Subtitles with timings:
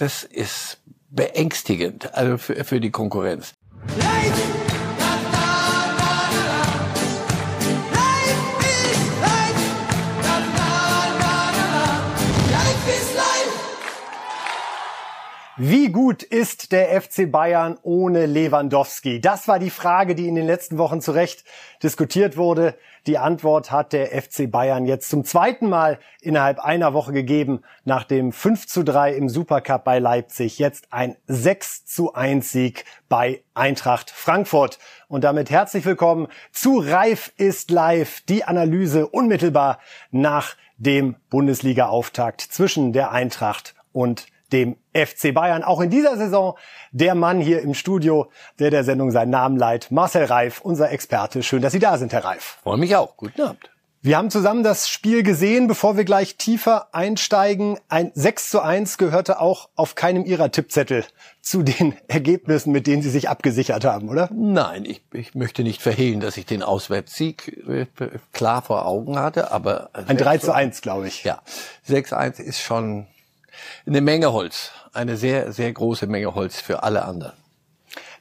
[0.00, 0.78] das ist
[1.10, 3.54] beängstigend, also für, für die Konkurrenz.
[15.62, 19.20] Wie gut ist der FC Bayern ohne Lewandowski?
[19.20, 21.44] Das war die Frage, die in den letzten Wochen zu Recht
[21.82, 22.76] diskutiert wurde.
[23.06, 28.04] Die Antwort hat der FC Bayern jetzt zum zweiten Mal innerhalb einer Woche gegeben, nach
[28.04, 30.58] dem 5 zu 3 im Supercup bei Leipzig.
[30.58, 34.78] Jetzt ein 6 zu 1 Sieg bei Eintracht Frankfurt.
[35.08, 38.22] Und damit herzlich willkommen zu Reif ist live.
[38.30, 39.78] Die Analyse unmittelbar
[40.10, 45.62] nach dem Bundesliga-Auftakt zwischen der Eintracht und dem FC Bayern.
[45.62, 46.56] Auch in dieser Saison
[46.92, 51.42] der Mann hier im Studio, der der Sendung seinen Namen leiht, Marcel Reif, unser Experte.
[51.42, 52.58] Schön, dass Sie da sind, Herr Reif.
[52.62, 53.16] Freue mich auch.
[53.16, 53.70] Guten Abend.
[54.02, 57.78] Wir haben zusammen das Spiel gesehen, bevor wir gleich tiefer einsteigen.
[57.90, 61.04] Ein 6 zu 1 gehörte auch auf keinem Ihrer Tippzettel
[61.42, 64.30] zu den Ergebnissen, mit denen Sie sich abgesichert haben, oder?
[64.32, 67.84] Nein, ich, ich möchte nicht verhehlen, dass ich den Auswärtssieg äh,
[68.32, 69.90] klar vor Augen hatte, aber...
[69.92, 71.24] Ein 3 zu 1, glaube ich.
[71.24, 71.42] Ja,
[71.86, 73.06] 6-1 ist schon
[73.86, 74.72] eine Menge Holz.
[74.92, 77.32] Eine sehr, sehr große Menge Holz für alle anderen.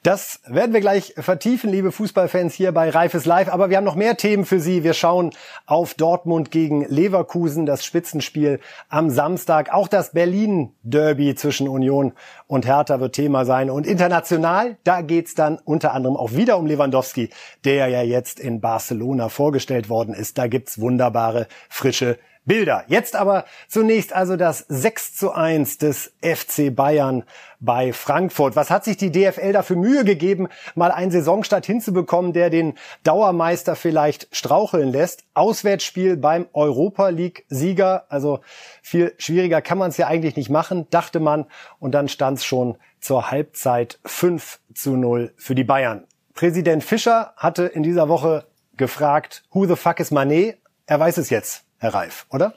[0.02, 3.50] Das werden wir gleich vertiefen, liebe Fußballfans hier bei Reifes Live.
[3.50, 4.86] Aber wir haben noch mehr Themen für Sie.
[4.86, 5.32] Wir schauen
[5.66, 9.74] auf Dortmund gegen Leverkusen, das Spitzenspiel am Samstag.
[9.74, 12.14] Auch das Berlin-Derby zwischen Union
[12.48, 13.70] und Hertha wird Thema sein.
[13.70, 17.30] Und international, da geht's dann unter anderem auch wieder um Lewandowski,
[17.66, 20.38] der ja jetzt in Barcelona vorgestellt worden ist.
[20.38, 22.18] Da gibt's wunderbare, frische
[22.50, 22.84] Bilder.
[22.88, 27.24] Jetzt aber zunächst also das 6 zu 1 des FC Bayern
[27.60, 28.56] bei Frankfurt.
[28.56, 33.76] Was hat sich die DFL dafür Mühe gegeben, mal einen Saisonstart hinzubekommen, der den Dauermeister
[33.76, 35.26] vielleicht straucheln lässt?
[35.36, 38.06] Auswärtsspiel beim Europa League Sieger.
[38.10, 38.40] Also
[38.82, 41.46] viel schwieriger kann man es ja eigentlich nicht machen, dachte man.
[41.78, 46.08] Und dann stand es schon zur Halbzeit 5 zu 0 für die Bayern.
[46.34, 50.58] Präsident Fischer hatte in dieser Woche gefragt, who the fuck is Manet?
[50.88, 51.69] Er weiß es jetzt.
[51.80, 52.54] Herr Reif, oder?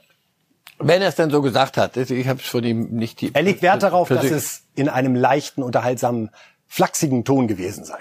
[0.79, 3.35] Wenn er es denn so gesagt hat, ich habe es von ihm nicht die.
[3.35, 6.31] Er legt Wert darauf, dass es in einem leichten, unterhaltsamen,
[6.67, 7.99] flachsigen Ton gewesen sei.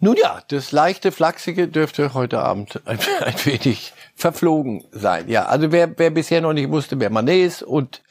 [0.00, 5.28] Nun ja, das leichte, flachsige dürfte heute Abend ein, ein wenig verflogen sein.
[5.28, 8.02] Ja, also wer, wer bisher noch nicht wusste, wer Manet ist und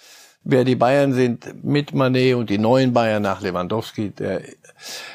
[0.44, 4.42] wer die Bayern sind mit Manet und die neuen Bayern nach Lewandowski, der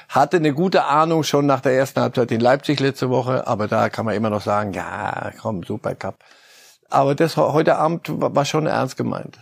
[0.08, 3.88] hatte eine gute Ahnung schon nach der ersten Halbzeit in Leipzig letzte Woche, aber da
[3.88, 6.16] kann man immer noch sagen, ja, komm, Supercup.
[6.90, 9.38] Aber das heute Abend war schon ernst gemeint.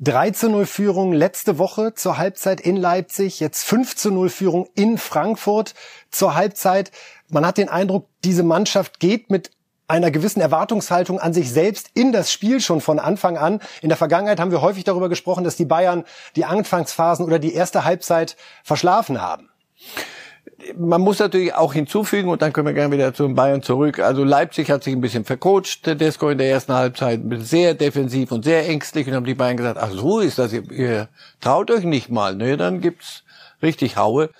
[0.00, 4.68] 3 zu 0 Führung letzte Woche zur Halbzeit in Leipzig, jetzt 5 zu 0 Führung
[4.74, 5.74] in Frankfurt
[6.10, 6.90] zur Halbzeit.
[7.30, 9.52] Man hat den Eindruck, diese Mannschaft geht mit
[9.88, 13.60] einer gewissen Erwartungshaltung an sich selbst in das Spiel schon von Anfang an.
[13.80, 17.54] In der Vergangenheit haben wir häufig darüber gesprochen, dass die Bayern die Anfangsphasen oder die
[17.54, 19.48] erste Halbzeit verschlafen haben
[20.76, 23.98] man muss natürlich auch hinzufügen, und dann können wir gerne wieder zu Bayern zurück.
[23.98, 28.32] Also Leipzig hat sich ein bisschen vercoacht, der Desco in der ersten Halbzeit, sehr defensiv
[28.32, 31.08] und sehr ängstlich und haben die Bayern gesagt, ach so ist das, ihr, ihr
[31.40, 33.24] traut euch nicht mal, ne, dann gibt's
[33.62, 34.30] richtig Haue.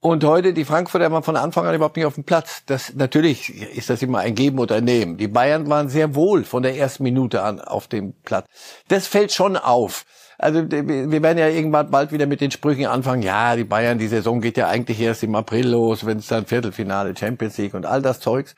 [0.00, 2.62] Und heute, die Frankfurter waren von Anfang an überhaupt nicht auf dem Platz.
[2.66, 5.16] Das, natürlich ist das immer ein Geben oder Nehmen.
[5.16, 8.46] Die Bayern waren sehr wohl von der ersten Minute an auf dem Platz.
[8.88, 10.04] Das fällt schon auf.
[10.38, 14.08] Also wir werden ja irgendwann bald wieder mit den Sprüchen anfangen, ja, die Bayern, die
[14.08, 17.86] Saison geht ja eigentlich erst im April los, wenn es dann Viertelfinale, Champions League und
[17.86, 18.54] all das Zeugs.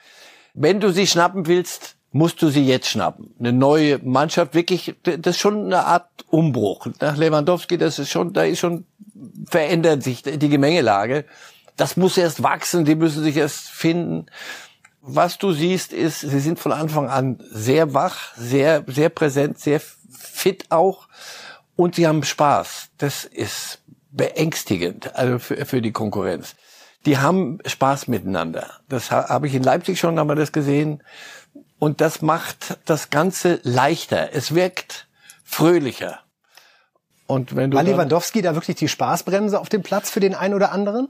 [0.55, 3.35] Wenn du sie schnappen willst, musst du sie jetzt schnappen.
[3.39, 6.87] Eine neue Mannschaft, wirklich, das ist schon eine Art Umbruch.
[7.01, 8.87] Nach Lewandowski, das ist schon, da ist schon,
[9.47, 11.27] verändert sich die Gemengelage.
[11.77, 14.27] Das muss erst wachsen, die müssen sich erst finden.
[15.03, 19.81] Was du siehst, ist, sie sind von Anfang an sehr wach, sehr, sehr präsent, sehr
[19.81, 21.07] fit auch
[21.77, 22.89] und sie haben Spaß.
[22.99, 26.57] Das ist beängstigend, also für, für die Konkurrenz.
[27.05, 28.81] Die haben Spaß miteinander.
[28.89, 31.03] Das habe ich in Leipzig schon, haben wir das gesehen.
[31.79, 34.31] Und das macht das Ganze leichter.
[34.33, 35.07] Es wirkt
[35.45, 36.21] fröhlicher.
[37.27, 40.55] Und wenn du War Lewandowski da wirklich die Spaßbremse auf dem Platz für den einen
[40.55, 41.09] oder anderen?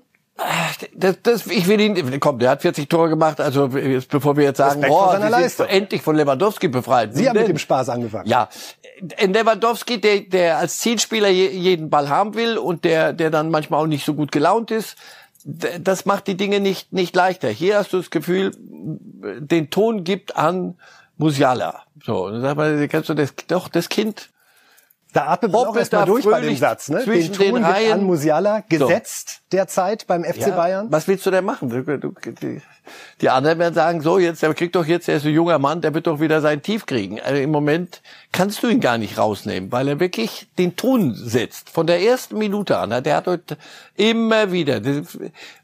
[0.94, 4.58] Das, das, ich will ihn, komm, der hat 40 Tore gemacht, also bevor wir jetzt
[4.58, 7.14] sagen, oh, sie sind endlich von Lewandowski befreit.
[7.14, 8.28] Sie haben mit dem Spaß angefangen.
[8.28, 8.50] Ja,
[9.18, 13.86] Lewandowski, der, der als Zielspieler jeden Ball haben will und der, der dann manchmal auch
[13.86, 14.96] nicht so gut gelaunt ist,
[15.44, 17.48] das macht die Dinge nicht, nicht leichter.
[17.48, 20.76] Hier hast du das Gefühl, den Ton gibt an
[21.16, 21.82] Musiala.
[22.04, 24.28] So, dann sagt man, kennst du das, doch, das Kind,
[25.16, 26.90] Da atmet man auch erstmal durch bei dem Satz.
[26.90, 27.02] Ne?
[27.02, 27.92] Den Ton den Reihen.
[27.92, 29.56] an Musiala gesetzt so.
[29.56, 30.88] derzeit beim FC ja, Bayern.
[30.90, 31.70] Was willst du denn machen?
[33.22, 35.80] Die anderen werden sagen, so jetzt, der kriegt doch jetzt, er ist ein junger Mann,
[35.80, 37.18] der wird doch wieder sein Tief kriegen.
[37.18, 41.70] Also Im Moment kannst du ihn gar nicht rausnehmen, weil er wirklich den Ton setzt.
[41.70, 43.02] Von der ersten Minute an.
[43.02, 43.56] Der hat heute
[43.96, 44.82] immer wieder.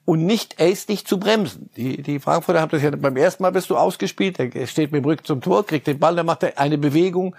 [0.06, 1.69] Und nicht, er ist nicht zu bremsen.
[1.76, 5.04] Die, die Frankfurter haben das ja beim ersten Mal bist du ausgespielt, er steht mit
[5.04, 7.37] dem Rücken zum Tor, kriegt den Ball, dann macht er eine Bewegung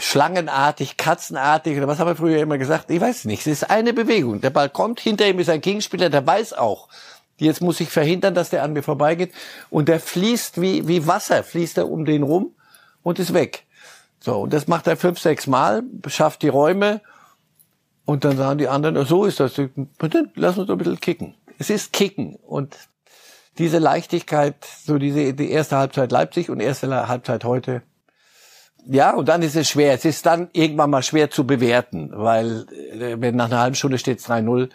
[0.00, 2.90] schlangenartig, katzenartig oder was haben wir früher immer gesagt?
[2.90, 3.46] Ich weiß nicht.
[3.46, 4.40] Es ist eine Bewegung.
[4.40, 6.88] Der Ball kommt, hinter ihm ist ein Gegenspieler, der weiß auch,
[7.38, 9.32] jetzt muss ich verhindern, dass der an mir vorbeigeht.
[9.70, 12.54] Und der fließt wie, wie Wasser, fließt er um den rum
[13.02, 13.66] und ist weg.
[14.20, 17.00] So, und das macht er fünf, sechs Mal, schafft die Räume
[18.04, 19.60] und dann sagen die anderen, so ist das.
[20.34, 21.34] Lass uns doch ein bisschen kicken.
[21.58, 22.76] Es ist kicken und
[23.58, 27.82] diese Leichtigkeit, so diese die erste Halbzeit Leipzig und erste Halbzeit heute,
[28.86, 29.94] ja, und dann ist es schwer.
[29.94, 33.98] Es ist dann irgendwann mal schwer zu bewerten, weil äh, wenn nach einer halben Stunde
[33.98, 34.70] steht 3-0,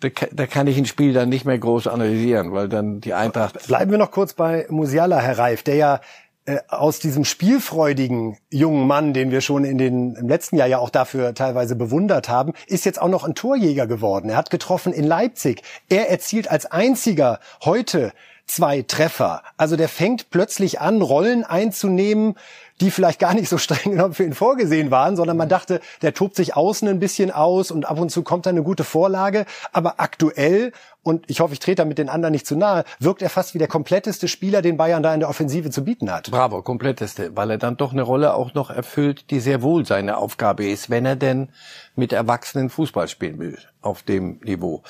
[0.00, 3.66] da, da kann ich ein Spiel dann nicht mehr groß analysieren, weil dann die Eintracht...
[3.66, 6.00] Bleiben wir noch kurz bei Musiala, Herr Reif, der ja
[6.44, 10.78] äh, aus diesem spielfreudigen jungen Mann, den wir schon in den, im letzten Jahr ja
[10.78, 14.28] auch dafür teilweise bewundert haben, ist jetzt auch noch ein Torjäger geworden.
[14.28, 15.62] Er hat getroffen in Leipzig.
[15.88, 18.12] Er erzielt als einziger heute
[18.46, 19.42] zwei Treffer.
[19.56, 22.36] Also der fängt plötzlich an, Rollen einzunehmen,
[22.80, 26.14] die vielleicht gar nicht so streng genommen für ihn vorgesehen waren, sondern man dachte, der
[26.14, 29.46] tobt sich außen ein bisschen aus und ab und zu kommt da eine gute Vorlage.
[29.72, 33.22] Aber aktuell, und ich hoffe, ich trete da mit den anderen nicht zu nahe, wirkt
[33.22, 36.30] er fast wie der kompletteste Spieler, den Bayern da in der Offensive zu bieten hat.
[36.30, 40.16] Bravo, kompletteste, weil er dann doch eine Rolle auch noch erfüllt, die sehr wohl seine
[40.16, 41.48] Aufgabe ist, wenn er denn
[41.94, 44.82] mit Erwachsenen Fußball spielen will, auf dem Niveau.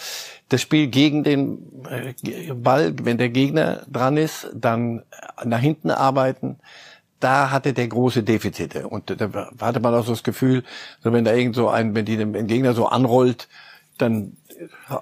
[0.48, 5.02] Das Spiel gegen den äh, Ball, wenn der Gegner dran ist, dann
[5.44, 6.58] nach hinten arbeiten,
[7.20, 8.88] da hatte der große Defizite.
[8.88, 10.64] Und da hatte man auch so das Gefühl,
[11.02, 13.48] wenn da irgend so ein, wenn die den Gegner so anrollt,
[13.98, 14.36] dann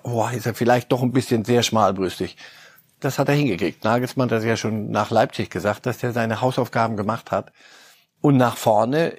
[0.02, 2.36] oh, ist er vielleicht doch ein bisschen sehr schmalbrüstig.
[3.00, 3.84] Das hat er hingekriegt.
[3.84, 7.52] Nagelsmann hat das ja schon nach Leipzig gesagt, dass er seine Hausaufgaben gemacht hat.
[8.20, 9.18] Und nach vorne,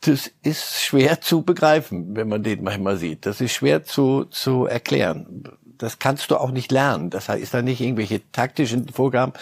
[0.00, 3.24] das ist schwer zu begreifen, wenn man den manchmal sieht.
[3.24, 5.44] Das ist schwer zu, zu erklären
[5.82, 7.10] das kannst du auch nicht lernen.
[7.10, 9.32] Das ist dann nicht irgendwelche taktischen Vorgaben.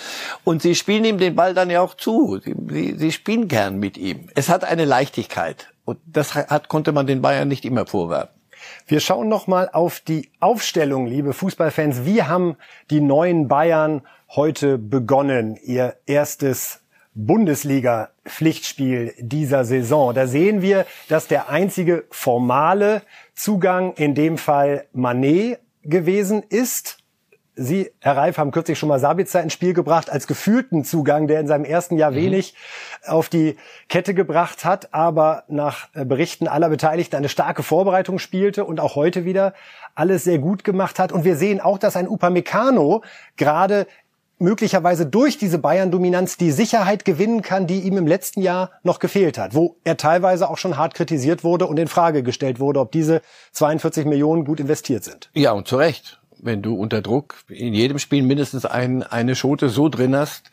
[0.43, 2.41] Und sie spielen ihm den Ball dann ja auch zu.
[2.43, 4.31] Sie, sie, sie spielen gern mit ihm.
[4.35, 5.69] Es hat eine Leichtigkeit.
[5.85, 8.31] Und das hat, konnte man den Bayern nicht immer vorwerfen.
[8.87, 12.05] Wir schauen noch mal auf die Aufstellung, liebe Fußballfans.
[12.05, 12.57] Wie haben
[12.91, 15.59] die neuen Bayern heute begonnen?
[15.63, 16.81] Ihr erstes
[17.15, 20.15] Bundesliga-Pflichtspiel dieser Saison.
[20.15, 23.03] Da sehen wir, dass der einzige formale
[23.35, 26.99] Zugang, in dem Fall Manet, gewesen ist.
[27.57, 31.41] Sie, Herr Reif, haben kürzlich schon mal Sabitzer ins Spiel gebracht als gefühlten Zugang, der
[31.41, 32.17] in seinem ersten Jahr mhm.
[32.17, 32.55] wenig
[33.07, 33.57] auf die
[33.89, 38.95] Kette gebracht hat, aber nach äh, Berichten aller Beteiligten eine starke Vorbereitung spielte und auch
[38.95, 39.53] heute wieder
[39.95, 41.13] alles sehr gut gemacht hat.
[41.13, 43.03] Und wir sehen auch, dass ein Upamecano
[43.37, 43.87] gerade
[44.41, 49.39] möglicherweise durch diese Bayern-Dominanz die Sicherheit gewinnen kann, die ihm im letzten Jahr noch gefehlt
[49.39, 52.93] hat, wo er teilweise auch schon hart kritisiert wurde und in Frage gestellt wurde, ob
[52.93, 53.23] diese
[53.53, 55.31] 42 Millionen gut investiert sind.
[55.35, 56.19] Ja, und zu Recht.
[56.43, 60.51] Wenn du unter Druck in jedem Spiel mindestens ein, eine Schote so drin hast,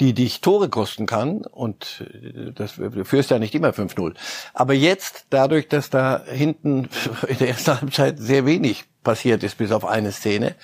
[0.00, 4.14] die dich Tore kosten kann und äh, das, du führst ja nicht immer 5-0.
[4.52, 6.88] Aber jetzt, dadurch, dass da hinten
[7.28, 10.54] in der ersten Halbzeit sehr wenig passiert ist, bis auf eine Szene,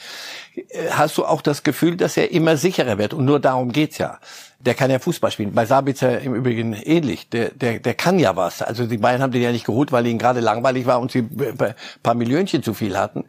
[0.91, 3.15] hast du auch das Gefühl, dass er immer sicherer wird.
[3.15, 4.19] Und nur darum geht's ja.
[4.61, 5.53] Der kann ja Fußball spielen.
[5.55, 7.29] Bei Sabitzer im Übrigen ähnlich.
[7.31, 8.63] Der, der, der kann ja was.
[8.63, 11.21] Also die beiden haben den ja nicht geholt, weil ihnen gerade langweilig war und sie
[11.21, 13.25] ein paar Millionchen zu viel hatten.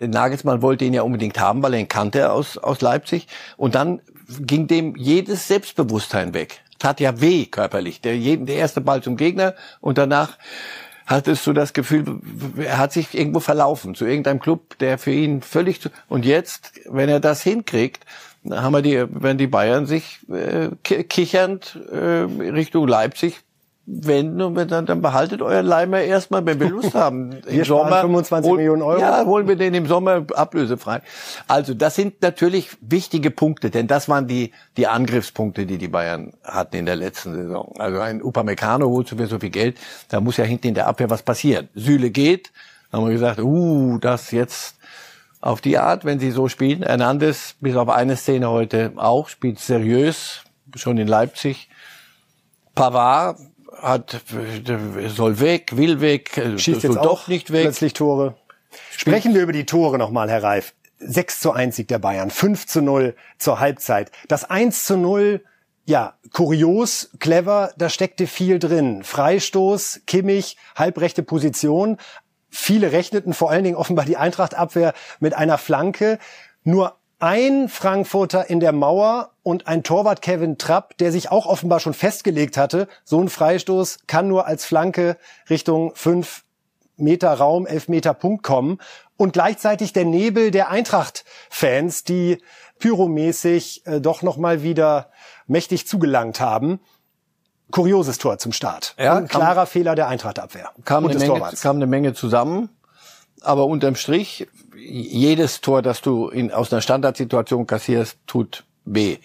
[0.00, 3.26] Nagelsmann wollte ihn ja unbedingt haben, weil er ihn kannte aus, aus Leipzig.
[3.56, 4.00] Und dann
[4.40, 6.60] ging dem jedes Selbstbewusstsein weg.
[6.78, 8.00] Tat ja weh körperlich.
[8.00, 10.38] Der, der erste Ball zum Gegner und danach
[11.08, 12.20] hattest du das Gefühl,
[12.58, 16.72] er hat sich irgendwo verlaufen zu irgendeinem Club, der für ihn völlig zu, und jetzt,
[16.88, 18.04] wenn er das hinkriegt,
[18.48, 21.96] haben wir die, wenn die Bayern sich äh, kichernd äh,
[22.50, 23.40] Richtung Leipzig
[23.90, 27.32] wenden und dann, dann behaltet euren Leimer erstmal, wenn wir Lust haben.
[27.46, 29.00] Im wir Sommer 25 hol, Millionen Euro.
[29.00, 31.00] Ja, holen wir den im Sommer ablösefrei.
[31.46, 36.34] Also das sind natürlich wichtige Punkte, denn das waren die die Angriffspunkte, die die Bayern
[36.44, 37.74] hatten in der letzten Saison.
[37.78, 39.78] Also ein Upamecano holt für so viel Geld,
[40.10, 41.68] da muss ja hinten in der Abwehr was passieren.
[41.74, 42.52] Süle geht,
[42.92, 44.76] haben wir gesagt, uh, das jetzt
[45.40, 46.82] auf die Art, wenn sie so spielen.
[46.82, 50.42] Hernandez, bis auf eine Szene heute auch, spielt seriös,
[50.74, 51.70] schon in Leipzig.
[52.74, 53.38] Pavard
[53.80, 54.20] hat,
[55.08, 57.62] soll weg, will weg, schießt jetzt doch nicht weg.
[57.62, 58.36] Plötzlich Tore.
[58.90, 60.74] Sprechen wir über die Tore nochmal, Herr Reif.
[61.00, 64.10] 6 zu 1 Sieg der Bayern, 5 zu 0 zur Halbzeit.
[64.26, 65.42] Das 1 zu 0
[65.88, 69.02] ja, kurios, clever, da steckte viel drin.
[69.04, 71.96] Freistoß, Kimmich, halbrechte Position.
[72.50, 76.18] Viele rechneten vor allen Dingen offenbar die Eintrachtabwehr mit einer Flanke.
[76.62, 81.80] Nur ein Frankfurter in der Mauer und ein Torwart Kevin Trapp, der sich auch offenbar
[81.80, 82.88] schon festgelegt hatte.
[83.04, 85.16] So ein Freistoß kann nur als Flanke
[85.50, 86.44] Richtung fünf
[86.96, 88.78] Meter Raum, elf Meter Punkt kommen.
[89.16, 92.38] Und gleichzeitig der Nebel der Eintracht-Fans, die
[92.78, 95.10] pyromäßig äh, doch nochmal wieder
[95.46, 96.80] mächtig zugelangt haben.
[97.70, 98.94] Kurioses Tor zum Start.
[98.98, 100.70] Ja, Ein klarer Fehler der Eintrachtabwehr.
[100.84, 102.70] Kam eine, Menge, kam eine Menge zusammen.
[103.42, 104.48] Aber unterm Strich,
[104.88, 109.18] jedes Tor, das du in, aus einer Standardsituation kassierst, tut weh.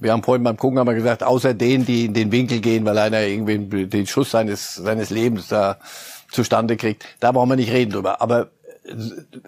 [0.00, 2.98] Wir haben vorhin beim Gucken aber gesagt, außer denen, die in den Winkel gehen, weil
[2.98, 5.78] einer irgendwie den Schuss seines, seines Lebens da
[6.30, 8.20] zustande kriegt, da brauchen wir nicht reden drüber.
[8.20, 8.50] Aber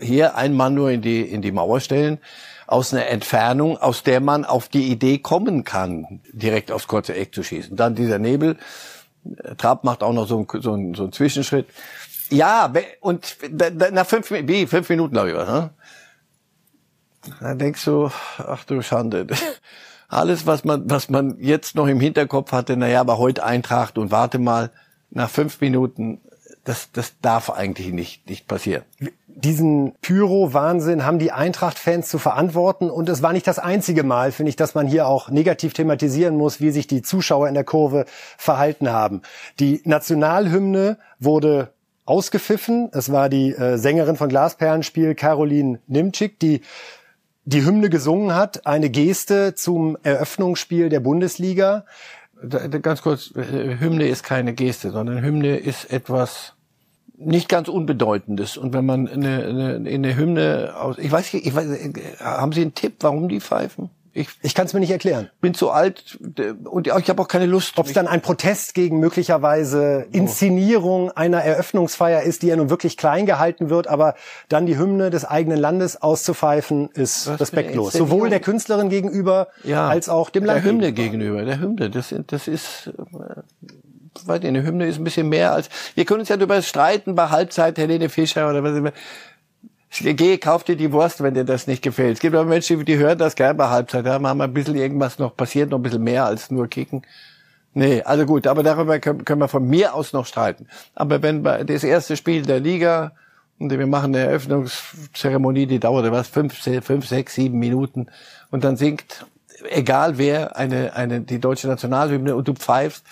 [0.01, 2.19] hier ein Mann nur in die, in die Mauer stellen,
[2.67, 7.35] aus einer Entfernung, aus der man auf die Idee kommen kann, direkt aufs kurze Eck
[7.35, 7.77] zu schießen.
[7.77, 8.57] Dann dieser Nebel.
[9.57, 11.67] Trapp macht auch noch so einen, so einen, so einen Zwischenschritt.
[12.33, 13.37] Ja, und
[13.93, 15.71] nach fünf, wie, fünf Minuten, ich, ne?
[17.41, 19.27] Dann denkst du, ach du Schande.
[20.09, 24.11] Alles, was man, was man jetzt noch im Hinterkopf hatte, naja, aber heute Eintracht und
[24.11, 24.71] warte mal,
[25.11, 26.21] nach fünf Minuten,
[26.65, 28.83] das, das darf eigentlich nicht, nicht passieren
[29.35, 32.91] diesen Pyro-Wahnsinn haben die Eintracht-Fans zu verantworten.
[32.91, 36.37] Und es war nicht das einzige Mal, finde ich, dass man hier auch negativ thematisieren
[36.37, 38.05] muss, wie sich die Zuschauer in der Kurve
[38.37, 39.23] verhalten haben.
[39.59, 41.73] Die Nationalhymne wurde
[42.05, 42.91] ausgepfiffen.
[42.93, 46.63] Es war die äh, Sängerin von Glasperlenspiel, Caroline Nimczyk, die
[47.45, 48.67] die Hymne gesungen hat.
[48.67, 51.85] Eine Geste zum Eröffnungsspiel der Bundesliga.
[52.83, 56.55] Ganz kurz, äh, Hymne ist keine Geste, sondern Hymne ist etwas
[57.17, 58.57] nicht ganz unbedeutendes.
[58.57, 61.69] Und wenn man eine, eine, eine Hymne aus, ich weiß ich weiß,
[62.21, 63.91] haben Sie einen Tipp, warum die pfeifen?
[64.15, 65.31] Ich, ich kann es mir nicht erklären.
[65.41, 66.19] Bin zu alt
[66.65, 67.79] und ich habe auch keine Lust.
[67.79, 72.97] Ob es dann ein Protest gegen möglicherweise Inszenierung einer Eröffnungsfeier ist, die ja nun wirklich
[72.99, 74.15] klein gehalten wird, aber
[74.49, 77.95] dann die Hymne des eigenen Landes auszupfeifen, ist Was respektlos.
[77.95, 80.63] Sowohl der Künstlerin gegenüber ja, als auch dem Land.
[80.63, 81.45] Der Hymne gegenüber.
[81.45, 83.41] Der Hymne, das, das ist äh,
[84.27, 87.15] weiß nicht, eine Hymne ist ein bisschen mehr als, wir können uns ja darüber streiten
[87.15, 88.93] bei Halbzeit, Helene Fischer oder was immer.
[89.95, 92.15] Geh, kauf dir die Wurst, wenn dir das nicht gefällt.
[92.15, 94.07] Es gibt aber Menschen, die hören das gerne bei Halbzeit.
[94.07, 97.03] Da machen wir ein bisschen irgendwas noch, passiert noch ein bisschen mehr als nur kicken.
[97.75, 100.67] Nee, also gut, aber darüber können, können wir von mir aus noch streiten.
[100.95, 103.13] Aber wenn bei das erste Spiel der Liga
[103.59, 108.07] und wir machen eine Eröffnungszeremonie, die dauert was, fünf, fünf, sechs, sieben Minuten
[108.51, 109.27] und dann singt,
[109.71, 113.05] egal wer, eine, eine, die deutsche Nationalhymne und du pfeifst,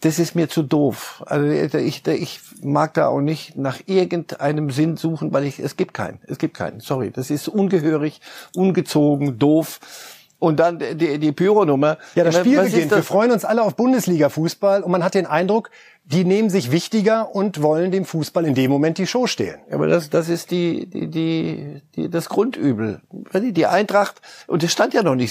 [0.00, 1.22] das ist mir zu doof.
[1.26, 1.46] Also
[1.78, 6.18] ich, ich mag da auch nicht nach irgendeinem Sinn suchen, weil ich es gibt keinen.
[6.26, 6.80] Es gibt keinen.
[6.80, 8.20] Sorry, das ist ungehörig,
[8.54, 9.78] ungezogen, doof.
[10.40, 11.98] Und dann die, die Pyro-Nummer.
[12.16, 12.90] Ja, das Spiel beginnt.
[12.90, 15.70] Wir freuen uns alle auf Bundesliga-Fußball und man hat den Eindruck,
[16.04, 19.60] die nehmen sich wichtiger und wollen dem Fußball in dem Moment die Show stehlen.
[19.70, 23.00] Aber das, das ist die, die, die, die das Grundübel.
[23.32, 25.30] Die Eintracht, und es stand ja noch nicht,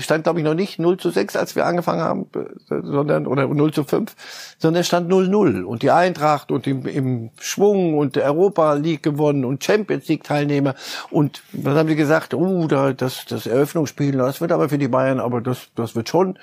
[0.00, 2.26] stand glaube ich noch nicht 0 zu 6, als wir angefangen haben,
[2.68, 4.14] sondern, oder 0 zu 5,
[4.58, 5.62] sondern es stand 0-0.
[5.62, 10.74] Und die Eintracht und im, im Schwung und Europa League gewonnen und Champions League Teilnehmer.
[11.10, 12.34] Und was haben sie gesagt?
[12.34, 16.08] Oh, da, das, das Eröffnungsspiel, das wird aber für die Bayern, aber das, das wird
[16.08, 16.38] schon.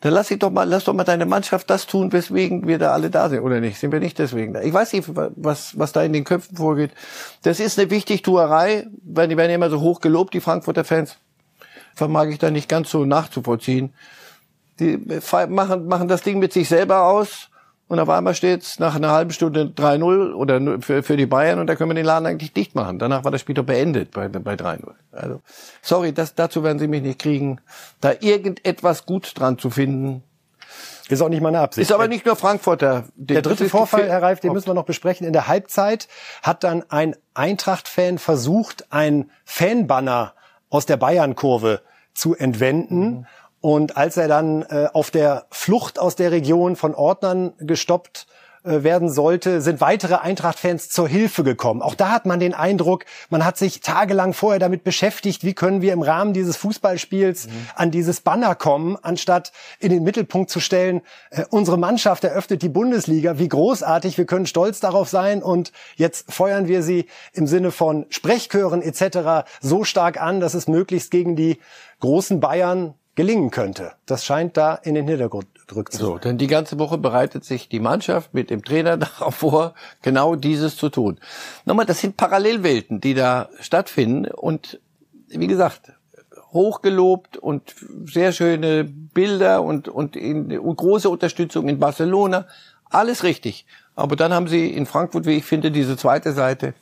[0.00, 2.92] Dann lass ich doch mal, lass doch mal deine Mannschaft das tun, weswegen wir da
[2.92, 3.78] alle da sind, oder nicht?
[3.78, 4.60] Sind wir nicht deswegen da?
[4.60, 6.90] Ich weiß nicht, was, was da in den Köpfen vorgeht.
[7.42, 11.16] Das ist eine Wichtigtuerei, weil die werden immer so hoch gelobt, die Frankfurter Fans.
[11.94, 13.94] Vermag ich da nicht ganz so nachzuvollziehen.
[14.78, 14.98] Die
[15.48, 17.48] machen, machen das Ding mit sich selber aus
[17.88, 21.68] und auf einmal steht's nach einer halben Stunde 3-0 oder für, für die Bayern und
[21.68, 22.98] da können wir den Laden eigentlich dicht machen.
[22.98, 24.92] Danach war das Spiel doch beendet bei, bei 3-0.
[25.12, 25.40] Also,
[25.82, 27.60] sorry, das, dazu werden Sie mich nicht kriegen.
[28.00, 30.24] Da irgendetwas gut dran zu finden,
[31.08, 31.88] ist auch nicht meine Absicht.
[31.88, 33.04] Ist aber nicht nur Frankfurter.
[33.14, 35.26] Der dritte Vorfall, Herr Reif, den müssen wir noch besprechen.
[35.26, 36.08] In der Halbzeit
[36.42, 40.34] hat dann ein Eintracht-Fan versucht, ein Fanbanner
[40.68, 41.82] aus der Bayern-Kurve
[42.14, 43.00] zu entwenden.
[43.00, 43.26] Mhm.
[43.60, 48.26] Und als er dann äh, auf der Flucht aus der Region von Ordnern gestoppt
[48.66, 51.82] äh, werden sollte, sind weitere Eintracht-Fans zur Hilfe gekommen.
[51.82, 55.82] Auch da hat man den Eindruck, man hat sich tagelang vorher damit beschäftigt, wie können
[55.82, 57.50] wir im Rahmen dieses Fußballspiels mhm.
[57.76, 62.68] an dieses Banner kommen, anstatt in den Mittelpunkt zu stellen, äh, unsere Mannschaft eröffnet die
[62.68, 67.70] Bundesliga, wie großartig, wir können stolz darauf sein und jetzt feuern wir sie im Sinne
[67.70, 69.48] von Sprechchören etc.
[69.60, 71.60] so stark an, dass es möglichst gegen die
[72.00, 73.92] großen Bayern gelingen könnte.
[74.06, 75.98] Das scheint da in den Hintergrund drückt zu.
[75.98, 80.36] So, denn die ganze Woche bereitet sich die Mannschaft mit dem Trainer darauf vor, genau
[80.36, 81.18] dieses zu tun.
[81.64, 84.80] Nochmal, das sind Parallelwelten, die da stattfinden und
[85.28, 85.92] wie gesagt,
[86.52, 92.46] hochgelobt und sehr schöne Bilder und, und, in, und große Unterstützung in Barcelona.
[92.84, 93.66] Alles richtig.
[93.96, 96.74] Aber dann haben sie in Frankfurt, wie ich finde, diese zweite Seite,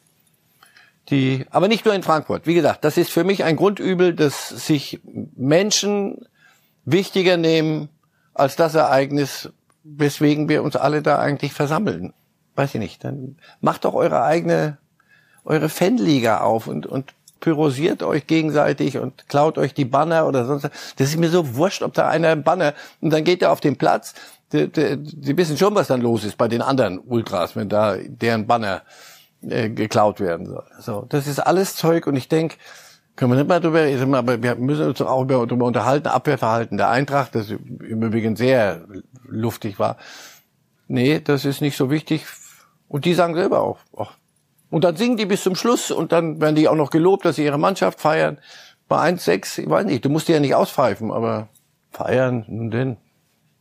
[1.10, 2.46] die, aber nicht nur in Frankfurt.
[2.46, 5.00] Wie gesagt, das ist für mich ein Grundübel, dass sich
[5.36, 6.26] Menschen
[6.84, 7.88] wichtiger nehmen
[8.32, 9.50] als das Ereignis,
[9.82, 12.12] weswegen wir uns alle da eigentlich versammeln.
[12.56, 13.04] Weiß ich nicht.
[13.04, 14.78] Dann macht doch eure eigene,
[15.44, 20.70] eure Fanliga auf und, und pyrosiert euch gegenseitig und klaut euch die Banner oder sonst.
[20.96, 23.76] Das ist mir so wurscht, ob da einer Banner und dann geht er auf den
[23.76, 24.14] Platz.
[24.52, 27.96] Die, die, die wissen schon, was dann los ist bei den anderen Ultras, wenn da
[27.96, 28.82] deren Banner
[29.48, 30.64] äh, geklaut werden soll.
[30.78, 32.56] So, das ist alles Zeug und ich denk,
[33.16, 36.90] können wir nicht mal drüber reden, aber wir müssen uns auch darüber unterhalten, Abwehrverhalten der
[36.90, 38.84] Eintracht, das im Übrigen sehr
[39.26, 39.96] luftig war.
[40.88, 42.26] Nee, das ist nicht so wichtig.
[42.88, 44.16] Und die sagen selber auch, ach,
[44.70, 47.36] und dann singen die bis zum Schluss und dann werden die auch noch gelobt, dass
[47.36, 48.38] sie ihre Mannschaft feiern.
[48.88, 51.48] Bei 1-6, ich weiß nicht, du musst die ja nicht auspfeifen, aber
[51.92, 52.96] feiern, nun denn,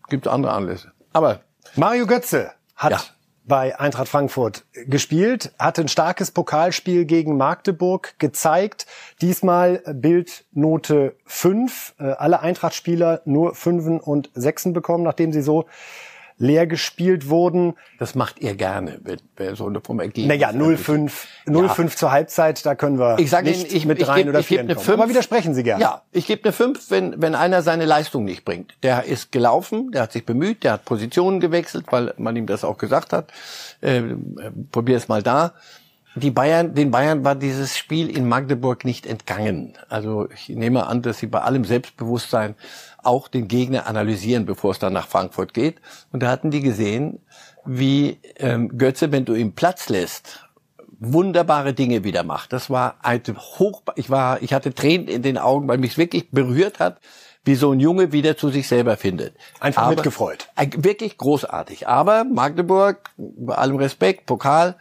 [0.10, 0.92] gibt andere Anlässe.
[1.14, 1.42] Aber
[1.76, 3.02] Mario Götze hat ja.
[3.46, 8.86] Bei Eintracht Frankfurt gespielt, hatte ein starkes Pokalspiel gegen Magdeburg gezeigt.
[9.22, 11.96] Diesmal Bildnote 5.
[12.00, 15.66] Äh, alle Eintracht-Spieler nur Fünfen und Sechsen bekommen, nachdem sie so
[16.38, 17.76] leer gespielt wurden.
[18.00, 20.28] Das macht ihr gerne, wenn, wenn so vom Ergebnis.
[20.28, 21.12] Naja, 0-5
[21.48, 21.88] ja.
[21.90, 24.78] zur Halbzeit, da können wir ich sag nicht Ihnen, ich, mit rein oder vier kommen.
[24.78, 25.82] 5, Aber widersprechen Sie gerne.
[25.82, 28.74] Ja, ich gebe eine 5, wenn, wenn einer seine Leistung nicht bringt.
[28.84, 32.64] Der ist gelaufen, der hat sich bemüht, der hat Positionen gewechselt, weil man ihm das
[32.64, 33.32] auch gesagt hat.
[33.82, 34.02] Äh,
[34.72, 35.54] probier es mal da.
[36.16, 39.74] Die Bayern, den Bayern war dieses Spiel in Magdeburg nicht entgangen.
[39.90, 42.54] Also ich nehme an, dass sie bei allem Selbstbewusstsein
[43.04, 45.82] auch den Gegner analysieren, bevor es dann nach Frankfurt geht.
[46.12, 47.20] Und da hatten die gesehen,
[47.66, 50.46] wie ähm, Götze, wenn du ihm Platz lässt,
[51.00, 52.54] wunderbare Dinge wieder macht.
[52.54, 56.32] Das war ein hoch, ich war, ich hatte Tränen in den Augen, weil mich wirklich
[56.32, 57.00] berührt hat,
[57.46, 59.36] wie so ein Junge wieder zu sich selber findet.
[59.60, 60.48] Einfach Aber, mitgefreut.
[60.78, 61.88] Wirklich großartig.
[61.88, 64.76] Aber Magdeburg, bei allem Respekt, Pokal,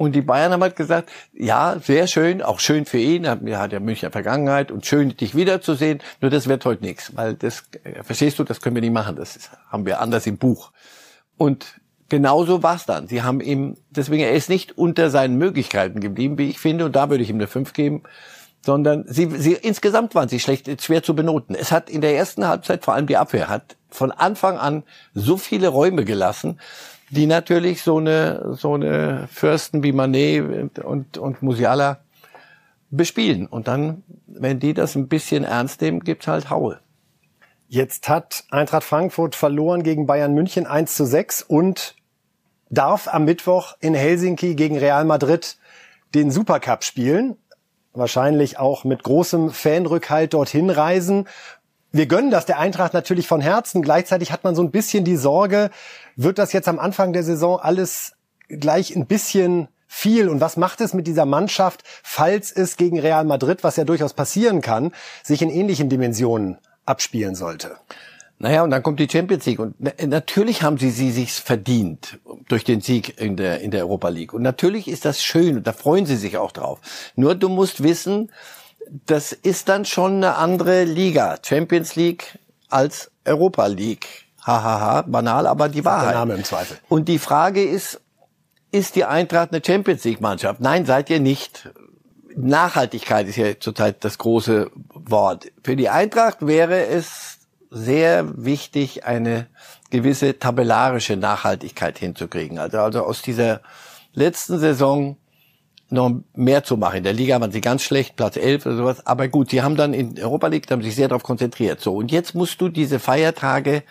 [0.00, 3.70] und die Bayern haben halt gesagt, ja, sehr schön, auch schön für ihn, er hat
[3.70, 8.02] ja Münchner Vergangenheit und schön, dich wiederzusehen, nur das wird heute nichts, weil das, äh,
[8.02, 10.72] verstehst du, das können wir nicht machen, das haben wir anders im Buch.
[11.36, 11.78] Und
[12.08, 13.08] genauso war's dann.
[13.08, 16.96] Sie haben ihm, deswegen, er ist nicht unter seinen Möglichkeiten geblieben, wie ich finde, und
[16.96, 18.04] da würde ich ihm eine 5 geben,
[18.64, 21.54] sondern sie, sie, insgesamt waren sie schlecht, schwer zu benoten.
[21.54, 24.82] Es hat in der ersten Halbzeit, vor allem die Abwehr, hat von Anfang an
[25.12, 26.58] so viele Räume gelassen,
[27.10, 32.00] die natürlich so eine, so eine Fürsten wie Manet und, und Musiala
[32.90, 33.46] bespielen.
[33.46, 36.80] Und dann, wenn die das ein bisschen ernst nehmen, gibt's halt Haue.
[37.68, 41.94] Jetzt hat Eintracht Frankfurt verloren gegen Bayern München 1 zu 6 und
[42.68, 45.56] darf am Mittwoch in Helsinki gegen Real Madrid
[46.14, 47.36] den Supercup spielen.
[47.92, 51.28] Wahrscheinlich auch mit großem Fanrückhalt dorthin reisen.
[51.92, 53.82] Wir gönnen das der Eintracht natürlich von Herzen.
[53.82, 55.70] Gleichzeitig hat man so ein bisschen die Sorge,
[56.22, 58.12] wird das jetzt am Anfang der Saison alles
[58.48, 60.28] gleich ein bisschen viel.
[60.28, 64.14] Und was macht es mit dieser Mannschaft, falls es gegen Real Madrid, was ja durchaus
[64.14, 67.76] passieren kann, sich in ähnlichen Dimensionen abspielen sollte?
[68.38, 69.58] Naja, und dann kommt die Champions League.
[69.58, 69.74] Und
[70.06, 74.32] natürlich haben sie sie sich verdient durch den Sieg in der, in der Europa League.
[74.32, 76.80] Und natürlich ist das schön und da freuen sie sich auch drauf.
[77.16, 78.30] Nur du musst wissen,
[79.06, 82.38] das ist dann schon eine andere Liga, Champions League
[82.70, 84.29] als Europa League.
[84.50, 85.02] Hahaha, ha, ha.
[85.02, 86.10] banal, aber die Wahrheit.
[86.10, 86.78] Der Name im Zweifel.
[86.88, 88.00] Und die Frage ist,
[88.72, 90.60] ist die Eintracht eine Champions League Mannschaft?
[90.60, 91.70] Nein, seid ihr nicht.
[92.36, 95.50] Nachhaltigkeit ist ja zurzeit das große Wort.
[95.64, 97.38] Für die Eintracht wäre es
[97.70, 99.46] sehr wichtig, eine
[99.90, 102.58] gewisse tabellarische Nachhaltigkeit hinzukriegen.
[102.58, 103.60] Also, also aus dieser
[104.12, 105.16] letzten Saison
[105.90, 106.98] noch mehr zu machen.
[106.98, 109.06] In der Liga waren sie ganz schlecht, Platz 11 oder sowas.
[109.06, 111.80] Aber gut, sie haben dann in Europa League, haben sich sehr darauf konzentriert.
[111.80, 113.82] So, und jetzt musst du diese Feiertage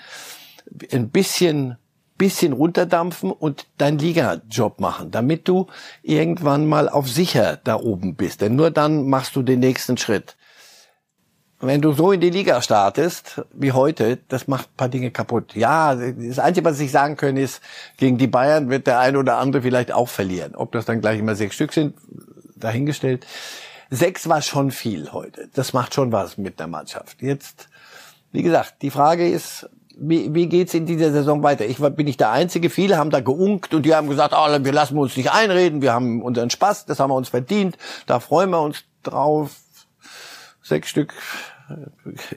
[0.91, 1.77] ein bisschen
[2.19, 5.67] bisschen runterdampfen und deinen Liga-Job machen, damit du
[6.03, 8.41] irgendwann mal auf sicher da oben bist.
[8.41, 10.36] Denn nur dann machst du den nächsten Schritt.
[11.62, 15.55] Wenn du so in die Liga startest, wie heute, das macht ein paar Dinge kaputt.
[15.55, 17.62] Ja, das Einzige, was ich sagen kann, ist,
[17.97, 20.55] gegen die Bayern wird der eine oder andere vielleicht auch verlieren.
[20.55, 21.95] Ob das dann gleich immer sechs Stück sind,
[22.55, 23.25] dahingestellt.
[23.89, 25.49] Sechs war schon viel heute.
[25.53, 27.21] Das macht schon was mit der Mannschaft.
[27.21, 27.69] Jetzt,
[28.32, 29.69] wie gesagt, die Frage ist,
[30.02, 31.66] wie, wie geht's in dieser Saison weiter?
[31.66, 32.70] Ich bin nicht der Einzige.
[32.70, 35.94] Viele haben da geunkt und die haben gesagt, oh, wir lassen uns nicht einreden, wir
[35.94, 39.56] haben unseren Spaß, das haben wir uns verdient, da freuen wir uns drauf
[40.62, 41.14] sechs Stück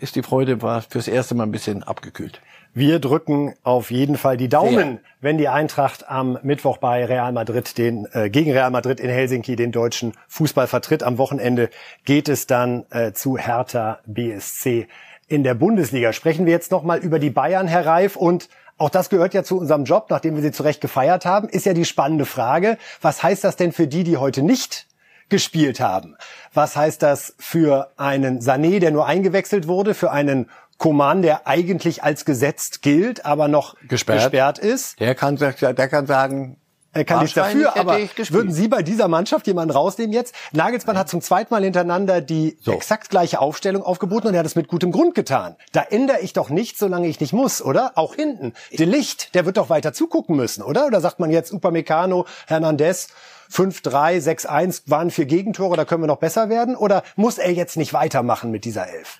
[0.01, 2.40] ist die Freude war fürs erste Mal ein bisschen abgekühlt.
[2.75, 5.01] Wir drücken auf jeden Fall die Daumen, Sehr.
[5.20, 9.57] wenn die Eintracht am Mittwoch bei Real Madrid den äh, gegen Real Madrid in Helsinki
[9.57, 11.03] den deutschen Fußball vertritt.
[11.03, 11.68] Am Wochenende
[12.05, 14.88] geht es dann äh, zu Hertha BSC
[15.32, 16.12] in der Bundesliga.
[16.12, 19.42] Sprechen wir jetzt noch mal über die Bayern, Herr Reif, und auch das gehört ja
[19.42, 23.22] zu unserem Job, nachdem wir sie zurecht gefeiert haben, ist ja die spannende Frage, was
[23.22, 24.86] heißt das denn für die, die heute nicht
[25.30, 26.16] gespielt haben?
[26.52, 32.02] Was heißt das für einen Sané, der nur eingewechselt wurde, für einen Koman, der eigentlich
[32.02, 35.00] als gesetzt gilt, aber noch gesperrt, gesperrt ist?
[35.00, 36.58] Der kann, der kann sagen,
[36.92, 40.35] er kann nichts dafür, aber würden Sie bei dieser Mannschaft jemanden rausnehmen jetzt?
[40.52, 42.72] Nagelsmann hat zum zweiten Mal hintereinander die so.
[42.72, 45.57] exakt gleiche Aufstellung aufgeboten und er hat es mit gutem Grund getan.
[45.72, 47.92] Da ändere ich doch nichts, solange ich nicht muss, oder?
[47.94, 48.52] Auch hinten.
[48.70, 50.87] De Licht, der wird doch weiter zugucken müssen, oder?
[50.87, 53.09] Oder sagt man jetzt Upamecano, Hernandez,
[53.50, 56.76] 5-3, 6-1 waren vier Gegentore, da können wir noch besser werden?
[56.76, 59.18] Oder muss er jetzt nicht weitermachen mit dieser Elf?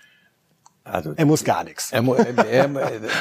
[0.85, 1.92] Also, er muss gar nichts.
[1.92, 2.68] Er, er,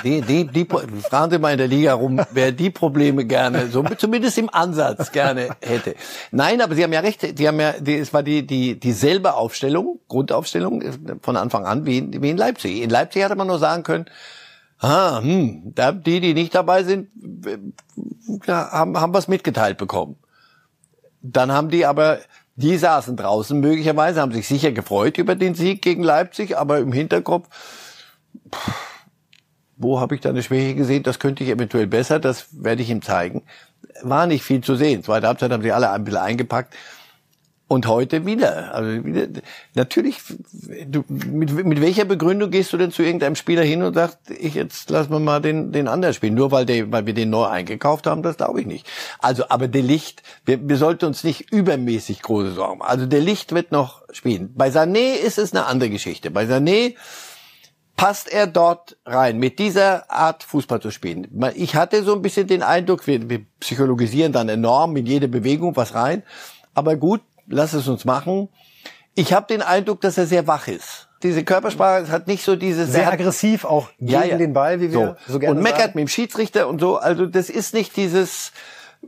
[0.03, 3.83] die, die, die, fragen Sie mal in der Liga rum, wer die Probleme gerne, so
[3.83, 5.95] zumindest im Ansatz gerne hätte.
[6.31, 7.37] Nein, aber Sie haben ja recht.
[7.37, 10.83] Die haben ja, die, es war die, die dieselbe Aufstellung, Grundaufstellung
[11.21, 12.81] von Anfang an wie in, wie in Leipzig.
[12.81, 14.05] In Leipzig hätte man nur sagen können,
[14.79, 17.09] ah, hm, da, die, die nicht dabei sind,
[18.47, 20.15] haben, haben was mitgeteilt bekommen.
[21.21, 22.17] Dann haben die aber
[22.55, 26.91] die saßen draußen möglicherweise, haben sich sicher gefreut über den Sieg gegen Leipzig, aber im
[26.91, 27.47] Hinterkopf,
[29.77, 31.03] wo habe ich da eine Schwäche gesehen?
[31.03, 33.43] Das könnte ich eventuell besser, das werde ich ihm zeigen.
[34.03, 35.03] War nicht viel zu sehen.
[35.03, 36.75] Zweite Halbzeit haben sie alle ein bisschen eingepackt.
[37.71, 38.75] Und heute wieder.
[38.75, 39.27] Also wieder,
[39.75, 40.17] natürlich,
[40.87, 44.55] du, mit, mit welcher Begründung gehst du denn zu irgendeinem Spieler hin und sagst, ich
[44.55, 47.45] jetzt lass wir mal den, den anderen spielen, nur weil, der, weil wir den neu
[47.45, 48.85] eingekauft haben, das glaube ich nicht.
[49.19, 52.91] Also, aber der Licht, wir, wir sollten uns nicht übermäßig große Sorgen machen.
[52.91, 54.53] Also der Licht wird noch spielen.
[54.53, 56.29] Bei Sané ist es eine andere Geschichte.
[56.29, 56.95] Bei Sané
[57.95, 61.25] passt er dort rein, mit dieser Art Fußball zu spielen.
[61.55, 65.77] Ich hatte so ein bisschen den Eindruck, wir, wir psychologisieren dann enorm in jede Bewegung
[65.77, 66.23] was rein.
[66.73, 68.49] Aber gut, lass es uns machen.
[69.15, 71.09] Ich habe den Eindruck, dass er sehr wach ist.
[71.23, 74.37] Diese Körpersprache hat nicht so diese sehr aggressiv auch gegen ja, ja.
[74.37, 75.91] den Ball, wie wir so, so gerne und meckert sagen.
[75.95, 76.97] mit dem Schiedsrichter und so.
[76.97, 78.51] Also das ist nicht dieses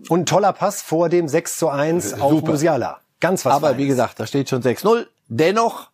[0.10, 2.52] und toller Pass vor dem 6 zu 1 auf Super.
[2.52, 3.00] Musiala.
[3.20, 3.84] Ganz was Aber Feines.
[3.84, 5.08] wie gesagt, da steht schon 6-0.
[5.28, 5.90] Dennoch,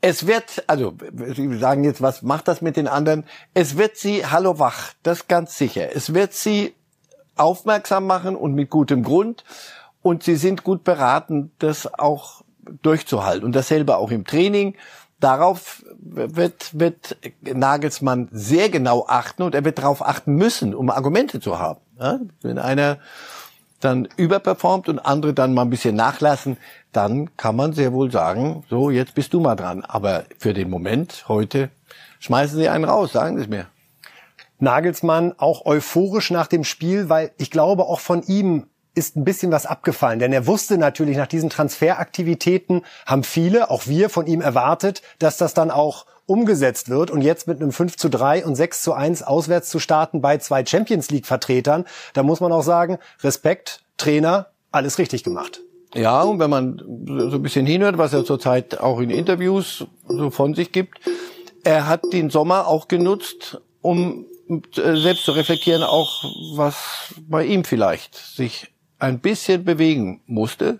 [0.00, 0.94] es wird, also
[1.34, 3.24] Sie sagen jetzt, was macht das mit den anderen?
[3.52, 5.94] Es wird sie, hallo wach, das ganz sicher.
[5.94, 6.74] Es wird sie
[7.36, 9.44] aufmerksam machen und mit gutem Grund
[10.04, 12.42] und sie sind gut beraten, das auch
[12.82, 13.42] durchzuhalten.
[13.42, 14.76] Und dasselbe auch im Training.
[15.18, 21.40] Darauf wird, wird Nagelsmann sehr genau achten und er wird darauf achten müssen, um Argumente
[21.40, 21.80] zu haben.
[21.98, 22.20] Ja?
[22.42, 22.98] Wenn einer
[23.80, 26.58] dann überperformt und andere dann mal ein bisschen nachlassen,
[26.92, 29.86] dann kann man sehr wohl sagen, so, jetzt bist du mal dran.
[29.86, 31.70] Aber für den Moment, heute,
[32.18, 33.68] schmeißen Sie einen raus, sagen Sie es mir.
[34.58, 39.50] Nagelsmann auch euphorisch nach dem Spiel, weil ich glaube, auch von ihm ist ein bisschen
[39.50, 44.40] was abgefallen, denn er wusste natürlich nach diesen Transferaktivitäten haben viele, auch wir von ihm
[44.40, 48.54] erwartet, dass das dann auch umgesetzt wird und jetzt mit einem 5 zu 3 und
[48.54, 52.62] 6 zu 1 auswärts zu starten bei zwei Champions League Vertretern, da muss man auch
[52.62, 55.60] sagen, Respekt, Trainer, alles richtig gemacht.
[55.94, 60.30] Ja, und wenn man so ein bisschen hinhört, was er zurzeit auch in Interviews so
[60.30, 60.98] von sich gibt,
[61.62, 66.24] er hat den Sommer auch genutzt, um äh, selbst zu reflektieren, auch
[66.56, 70.78] was bei ihm vielleicht sich ein bisschen bewegen musste.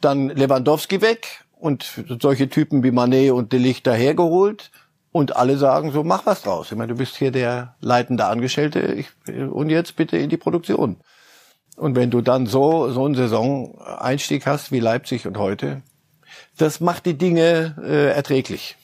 [0.00, 4.70] Dann Lewandowski weg und solche Typen wie Manet und De Ligt dahergeholt.
[5.12, 6.72] Und alle sagen so, mach was draus.
[6.72, 10.96] Ich meine, du bist hier der leitende Angestellte ich, und jetzt bitte in die Produktion.
[11.76, 15.82] Und wenn du dann so, so einen Saison-Einstieg hast wie Leipzig und heute,
[16.58, 18.76] das macht die Dinge äh, erträglich.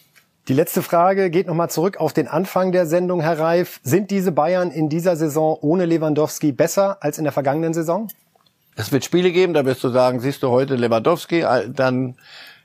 [0.48, 3.78] Die letzte Frage geht nochmal zurück auf den Anfang der Sendung, Herr Reif.
[3.82, 8.08] Sind diese Bayern in dieser Saison ohne Lewandowski besser als in der vergangenen Saison?
[8.80, 12.16] Es wird Spiele geben, da wirst du sagen, siehst du heute Lewandowski, dann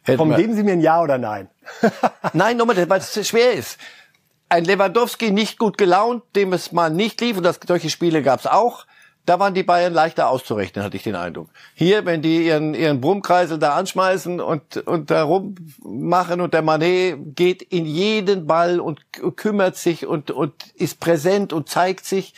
[0.01, 1.49] hätten Komm, geben Sie mir ein Ja oder Nein?
[2.33, 3.77] Nein, nochmal, weil es schwer ist.
[4.47, 8.39] Ein Lewandowski nicht gut gelaunt, dem es mal nicht lief, und das, solche Spiele gab
[8.39, 8.85] es auch.
[9.25, 11.49] Da waren die Bayern leichter auszurechnen, hatte ich den Eindruck.
[11.73, 17.35] Hier, wenn die ihren, ihren Brummkreisel da anschmeißen und, und da rummachen und der Manet
[17.35, 19.01] geht in jeden Ball und
[19.35, 22.35] kümmert sich und, und ist präsent und zeigt sich,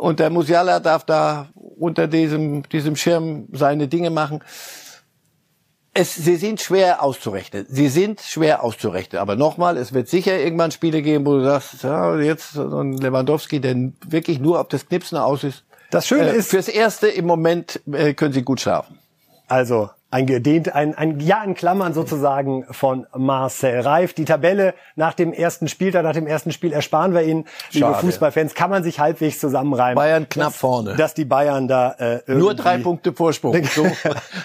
[0.00, 4.44] und der Musiala darf da unter diesem, diesem Schirm seine Dinge machen.
[5.92, 7.66] Es, sie sind schwer auszurechnen.
[7.68, 9.20] Sie sind schwer auszurechnen.
[9.20, 12.92] Aber nochmal, es wird sicher irgendwann Spiele geben, wo du sagst, ja, jetzt so ein
[12.92, 13.74] Lewandowski, der
[14.06, 15.64] wirklich nur auf das Knipsen aus ist.
[15.90, 18.98] Das Schöne äh, ist, fürs Erste im Moment äh, können sie gut schlafen.
[19.48, 24.12] Also ein gedehnt, ein, ein Ja in Klammern sozusagen von Marcel Reif.
[24.12, 28.54] Die Tabelle nach dem ersten Spieltag, nach dem ersten Spiel ersparen wir Ihnen, liebe Fußballfans,
[28.54, 29.94] kann man sich halbwegs zusammenreimen.
[29.94, 30.96] Bayern knapp dass, vorne.
[30.96, 33.50] Dass die Bayern da äh, Nur drei Punkte Vorsprung.
[33.70, 33.86] So,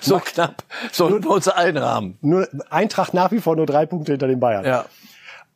[0.02, 2.18] so knapp sollten wir uns einrahmen.
[2.22, 4.66] Nur Eintracht nach wie vor nur drei Punkte hinter den Bayern.
[4.66, 4.86] Ja.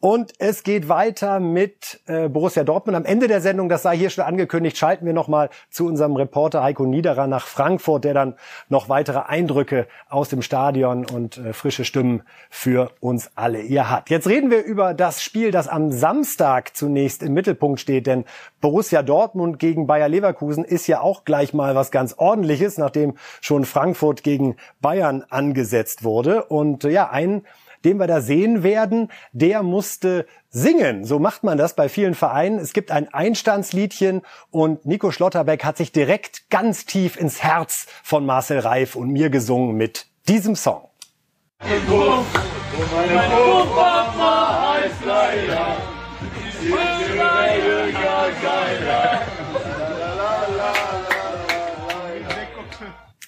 [0.02, 2.96] Und es geht weiter mit äh, Borussia Dortmund.
[2.96, 6.64] Am Ende der Sendung, das sei hier schon angekündigt, schalten wir nochmal zu unserem Reporter
[6.64, 8.36] Heiko Niederer nach Frankfurt, der dann
[8.70, 14.10] noch weitere Eindrücke aus dem Stadion und äh, frische Stimmen für uns alle hier hat.
[14.10, 18.24] Jetzt reden wir über das Spiel, das am Samstag zunächst im Mittelpunkt steht, denn
[18.62, 23.66] Borussia Dortmund gegen Bayer Leverkusen ist ja auch gleich mal was ganz ordentliches, nachdem schon
[23.66, 26.46] Frankfurt gegen Bayern angesetzt wurde.
[26.46, 27.44] Und äh, ja, ein
[27.86, 31.06] den wir da sehen werden, der musste singen.
[31.06, 32.60] So macht man das bei vielen Vereinen.
[32.60, 38.26] Es gibt ein Einstandsliedchen und Nico Schlotterbeck hat sich direkt ganz tief ins Herz von
[38.26, 40.90] Marcel Reif und mir gesungen mit diesem Song.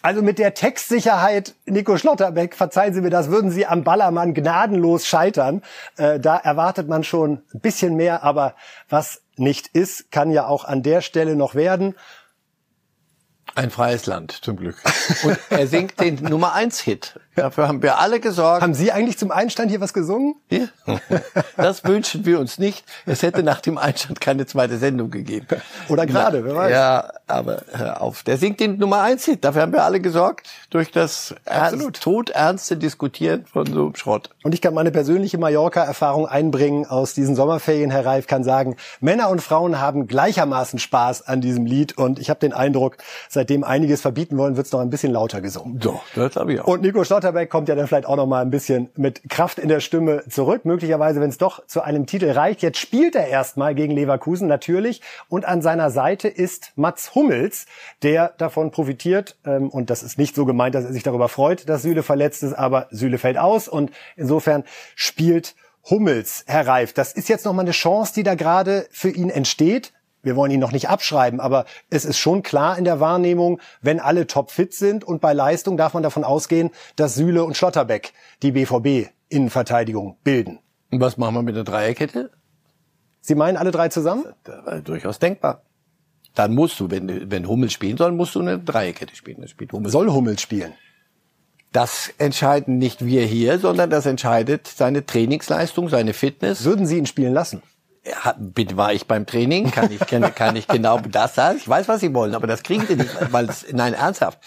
[0.01, 5.05] Also mit der Textsicherheit, Nico Schlotterbeck, verzeihen Sie mir das, würden Sie am Ballermann gnadenlos
[5.05, 5.61] scheitern.
[5.97, 8.55] Äh, da erwartet man schon ein bisschen mehr, aber
[8.89, 11.95] was nicht ist, kann ja auch an der Stelle noch werden.
[13.53, 14.77] Ein freies Land, zum Glück.
[15.23, 17.19] Und er singt den Nummer eins Hit.
[17.35, 18.61] Dafür haben wir alle gesorgt.
[18.61, 20.35] Haben Sie eigentlich zum Einstand hier was gesungen?
[20.49, 20.67] Ja.
[21.57, 22.85] Das wünschen wir uns nicht.
[23.05, 25.47] Es hätte nach dem Einstand keine zweite Sendung gegeben.
[25.89, 26.71] Oder gerade, wer weiß.
[26.71, 28.23] Ja, aber hör auf.
[28.23, 29.43] Der singt den Nummer eins Hit.
[29.43, 30.49] Dafür haben wir alle gesorgt.
[30.69, 34.29] Durch das ernst, todernste Diskutieren von so einem Schrott.
[34.43, 37.91] Und ich kann meine persönliche Mallorca-Erfahrung einbringen aus diesen Sommerferien.
[37.91, 41.97] Herr Reif kann sagen, Männer und Frauen haben gleichermaßen Spaß an diesem Lied.
[41.97, 42.97] Und ich habe den Eindruck,
[43.29, 45.79] seitdem einiges verbieten wollen, wird es noch ein bisschen lauter gesungen.
[45.79, 46.67] Doch, das habe ich auch.
[46.67, 49.69] Und Nico Schlotterbeck kommt ja dann vielleicht auch noch mal ein bisschen mit Kraft in
[49.69, 50.65] der Stimme zurück.
[50.65, 52.61] Möglicherweise, wenn es doch zu einem Titel reicht.
[52.61, 55.01] Jetzt spielt er erstmal gegen Leverkusen natürlich.
[55.29, 57.20] Und an seiner Seite ist Mats Hummels,
[58.03, 59.37] der davon profitiert.
[59.45, 62.43] Ähm, und das ist nicht so gemeint, dass er sich darüber freut, dass Süle verletzt
[62.43, 63.67] ist, aber Süle fällt aus.
[63.67, 64.63] Und insofern
[64.95, 65.55] spielt
[65.89, 66.93] Hummels, Herr Reif.
[66.93, 70.51] Das ist jetzt noch mal eine Chance, die da gerade für ihn entsteht wir wollen
[70.51, 74.73] ihn noch nicht abschreiben, aber es ist schon klar in der Wahrnehmung, wenn alle topfit
[74.73, 80.17] sind und bei Leistung darf man davon ausgehen, dass Süle und Schlotterbeck die BVB Innenverteidigung
[80.23, 80.59] bilden.
[80.91, 82.31] Und was machen wir mit der Dreierkette?
[83.21, 84.25] Sie meinen alle drei zusammen?
[84.45, 85.63] War durchaus denkbar.
[86.35, 89.41] Dann musst du, wenn, wenn Hummels spielen soll, musst du eine Dreierkette spielen.
[89.41, 89.91] Das spielt Hummels.
[89.91, 90.73] Soll Hummels spielen?
[91.73, 96.65] Das entscheiden nicht wir hier, sondern das entscheidet seine Trainingsleistung, seine Fitness.
[96.65, 97.61] Würden Sie ihn spielen lassen?
[98.05, 101.57] Ja, bitte war ich beim Training, kann ich, kann, kann ich genau das sagen.
[101.57, 104.39] Ich weiß, was Sie wollen, aber das kriegen Sie nicht, weil es, nein, ernsthaft.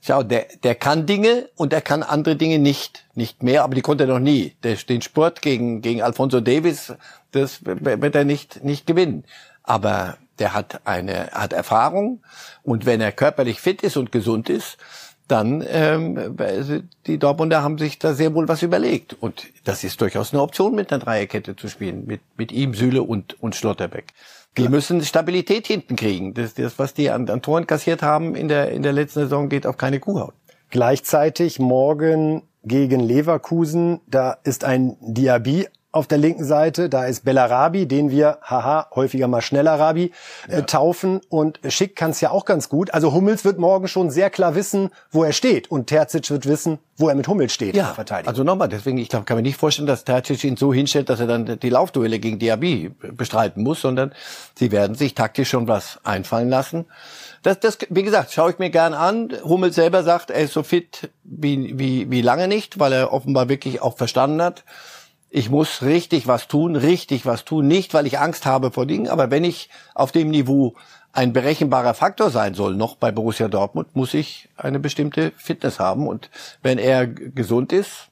[0.00, 3.82] Schau, der, der kann Dinge und er kann andere Dinge nicht, nicht mehr, aber die
[3.82, 4.56] konnte er noch nie.
[4.64, 6.94] Der, den Sport gegen, gegen Alfonso Davis,
[7.30, 9.24] das wird er nicht, nicht gewinnen.
[9.62, 12.22] Aber der hat eine, hat Erfahrung
[12.62, 14.78] und wenn er körperlich fit ist und gesund ist,
[15.28, 16.36] dann ähm,
[17.06, 19.14] die Dortmunder haben sich da sehr wohl was überlegt.
[19.14, 23.02] Und das ist durchaus eine Option, mit einer Dreierkette zu spielen, mit, mit ihm, Süle
[23.02, 24.12] und, und Schlotterbeck.
[24.58, 26.34] Die müssen Stabilität hinten kriegen.
[26.34, 29.48] Das, das was die an, an Toren kassiert haben in der, in der letzten Saison,
[29.48, 30.34] geht auf keine Kuhhaut.
[30.68, 37.86] Gleichzeitig morgen gegen Leverkusen, da ist ein Diaby auf der linken Seite, da ist Bellarabi,
[37.86, 40.12] den wir, haha, häufiger mal Schnellarabi,
[40.48, 40.62] äh, ja.
[40.62, 41.20] taufen.
[41.28, 42.94] Und Schick kann es ja auch ganz gut.
[42.94, 45.70] Also Hummels wird morgen schon sehr klar wissen, wo er steht.
[45.70, 47.76] Und Terzic wird wissen, wo er mit Hummels steht.
[47.76, 51.10] Ja, also nochmal, deswegen, ich glaub, kann mir nicht vorstellen, dass Terzic ihn so hinstellt,
[51.10, 54.12] dass er dann die Laufduelle gegen Diaby bestreiten muss, sondern
[54.58, 56.86] sie werden sich taktisch schon was einfallen lassen.
[57.42, 59.30] Das, das, wie gesagt, schaue ich mir gern an.
[59.44, 63.50] Hummels selber sagt, er ist so fit wie, wie, wie lange nicht, weil er offenbar
[63.50, 64.64] wirklich auch verstanden hat,
[65.34, 69.08] ich muss richtig was tun, richtig was tun, nicht weil ich Angst habe vor Dingen,
[69.08, 70.74] aber wenn ich auf dem Niveau
[71.12, 76.06] ein berechenbarer Faktor sein soll, noch bei Borussia Dortmund, muss ich eine bestimmte Fitness haben.
[76.06, 76.30] Und
[76.62, 78.08] wenn er gesund ist,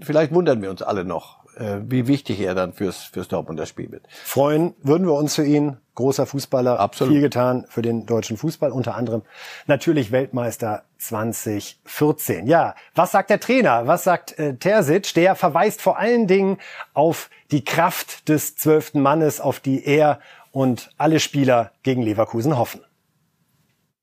[0.00, 3.92] vielleicht wundern wir uns alle noch, äh, wie wichtig er dann fürs, fürs Dortmunder Spiel
[3.92, 4.06] wird.
[4.08, 5.76] Freuen würden wir uns für ihn.
[5.96, 7.12] Großer Fußballer, Absolut.
[7.12, 9.22] viel getan für den deutschen Fußball, unter anderem
[9.66, 12.46] natürlich Weltmeister 2014.
[12.46, 13.86] Ja, was sagt der Trainer?
[13.86, 15.14] Was sagt äh, Terzic?
[15.14, 16.58] Der verweist vor allen Dingen
[16.94, 20.20] auf die Kraft des zwölften Mannes, auf die er
[20.52, 22.82] und alle Spieler gegen Leverkusen hoffen.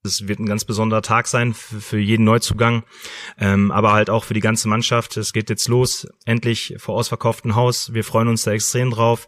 [0.03, 2.83] Es wird ein ganz besonderer Tag sein für, jeden Neuzugang,
[3.39, 5.15] ähm, aber halt auch für die ganze Mannschaft.
[5.15, 7.93] Es geht jetzt los, endlich vor ausverkauftem Haus.
[7.93, 9.27] Wir freuen uns da extrem drauf.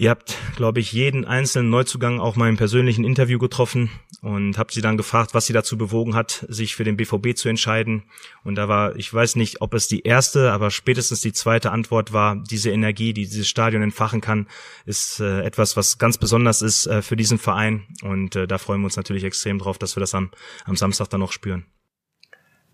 [0.00, 3.90] Ihr habt, glaube ich, jeden einzelnen Neuzugang auch mal im persönlichen Interview getroffen
[4.22, 7.50] und habt sie dann gefragt, was sie dazu bewogen hat, sich für den BVB zu
[7.50, 8.04] entscheiden.
[8.42, 12.14] Und da war, ich weiß nicht, ob es die erste, aber spätestens die zweite Antwort
[12.14, 14.46] war, diese Energie, die dieses Stadion entfachen kann,
[14.86, 17.82] ist äh, etwas, was ganz besonders ist äh, für diesen Verein.
[18.00, 20.30] Und äh, da freuen wir uns natürlich extrem drauf, dass wir das am,
[20.64, 21.66] am Samstag dann noch spüren.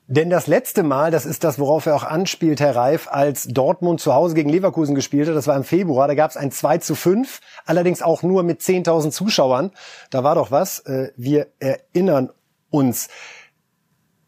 [0.09, 4.01] Denn das letzte Mal, das ist das, worauf er auch anspielt, Herr Reif, als Dortmund
[4.01, 6.79] zu Hause gegen Leverkusen gespielt hat, das war im Februar, da gab es ein 2
[6.79, 9.73] zu 5, allerdings auch nur mit 10.000 Zuschauern.
[10.11, 10.79] Da war doch was.
[10.81, 12.31] Äh, wir erinnern
[12.71, 13.09] uns.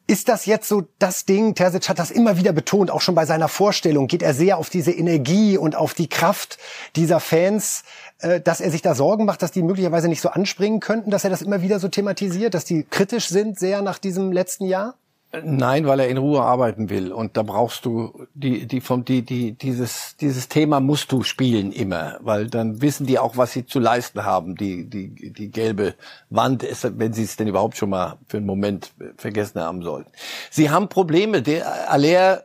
[0.09, 1.55] Ist das jetzt so das Ding?
[1.55, 4.09] Terzic hat das immer wieder betont, auch schon bei seiner Vorstellung.
[4.09, 6.59] Geht er sehr auf diese Energie und auf die Kraft
[6.97, 7.85] dieser Fans,
[8.19, 11.23] äh, dass er sich da Sorgen macht, dass die möglicherweise nicht so anspringen könnten, dass
[11.23, 14.97] er das immer wieder so thematisiert, dass die kritisch sind sehr nach diesem letzten Jahr?
[15.31, 19.21] Nein, weil er in Ruhe arbeiten will und da brauchst du die die vom die
[19.21, 23.67] die dieses dieses Thema musst du spielen immer, weil dann wissen die auch, was sie
[23.67, 24.55] zu leisten haben.
[24.57, 25.97] Die die die gelbe
[26.31, 30.11] Wand ist, wenn sie es denn überhaupt schon mal für einen Moment vergessen haben sollten.
[30.51, 31.43] Sie haben Probleme.
[31.43, 32.45] Der Aller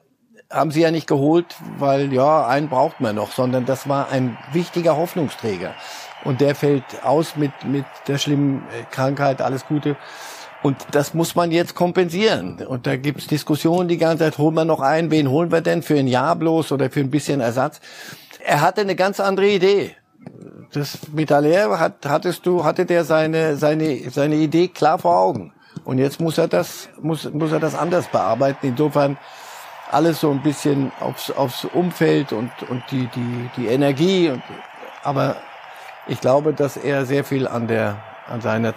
[0.49, 4.37] haben sie ja nicht geholt, weil ja einen braucht man noch, sondern das war ein
[4.51, 5.73] wichtiger Hoffnungsträger
[6.25, 9.41] und der fällt aus mit mit der schlimmen Krankheit.
[9.41, 9.95] Alles Gute.
[10.63, 12.65] Und das muss man jetzt kompensieren.
[12.65, 15.83] Und da gibt's Diskussionen die ganze Zeit, holen wir noch einen, wen holen wir denn
[15.83, 17.81] für ein Jahr bloß oder für ein bisschen Ersatz?
[18.39, 19.95] Er hatte eine ganz andere Idee.
[20.71, 25.53] Das mit Aller hat, hattest du, hatte der seine, seine, seine Idee klar vor Augen.
[25.83, 28.67] Und jetzt muss er das, muss, muss er das anders bearbeiten.
[28.67, 29.17] Insofern
[29.91, 34.29] alles so ein bisschen aufs, aufs Umfeld und, und die, die, die Energie.
[34.29, 34.41] Und,
[35.03, 35.35] aber
[36.07, 37.97] ich glaube, dass er sehr viel an der,
[38.29, 38.73] an seiner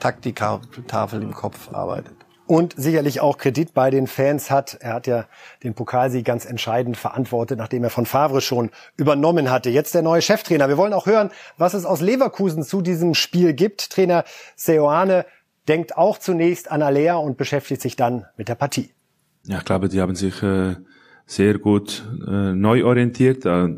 [0.00, 2.14] Taktiktafel im Kopf arbeitet.
[2.46, 4.76] Und sicherlich auch Kredit bei den Fans hat.
[4.80, 5.26] Er hat ja
[5.62, 9.70] den Pokalsieg ganz entscheidend verantwortet, nachdem er von Favre schon übernommen hatte.
[9.70, 10.68] Jetzt der neue Cheftrainer.
[10.68, 13.90] Wir wollen auch hören, was es aus Leverkusen zu diesem Spiel gibt.
[13.90, 14.24] Trainer
[14.56, 15.26] Seoane
[15.68, 18.90] denkt auch zunächst an Alea und beschäftigt sich dann mit der Partie.
[19.44, 20.74] Ja, ich glaube, die haben sich äh,
[21.30, 23.68] sehr gut äh, neu orientiert, äh,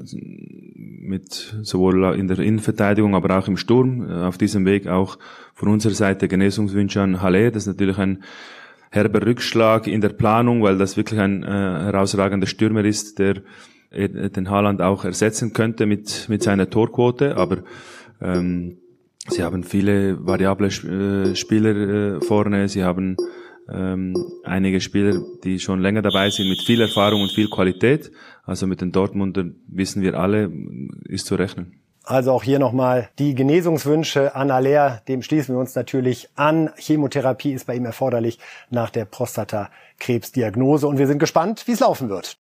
[0.74, 4.08] mit sowohl in der Innenverteidigung, aber auch im Sturm.
[4.08, 5.18] Äh, auf diesem Weg auch
[5.52, 7.52] von unserer Seite Genesungswünsche an Halle.
[7.52, 8.22] Das ist natürlich ein
[8.90, 13.42] herber Rückschlag in der Planung, weil das wirklich ein äh, herausragender Stürmer ist, der
[13.90, 17.36] äh, den Haaland auch ersetzen könnte mit, mit seiner Torquote.
[17.36, 17.58] Aber
[18.22, 18.78] ähm,
[19.28, 21.76] sie haben viele variable äh, Spieler
[22.16, 22.70] äh, vorne.
[22.70, 23.18] Sie haben
[23.70, 28.10] ähm, einige Spieler, die schon länger dabei sind, mit viel Erfahrung und viel Qualität.
[28.44, 30.50] Also mit den Dortmundern wissen wir alle,
[31.04, 31.78] ist zu rechnen.
[32.04, 36.70] Also auch hier nochmal die Genesungswünsche an Aller, dem schließen wir uns natürlich an.
[36.76, 42.08] Chemotherapie ist bei ihm erforderlich nach der Prostatakrebsdiagnose und wir sind gespannt, wie es laufen
[42.08, 42.41] wird.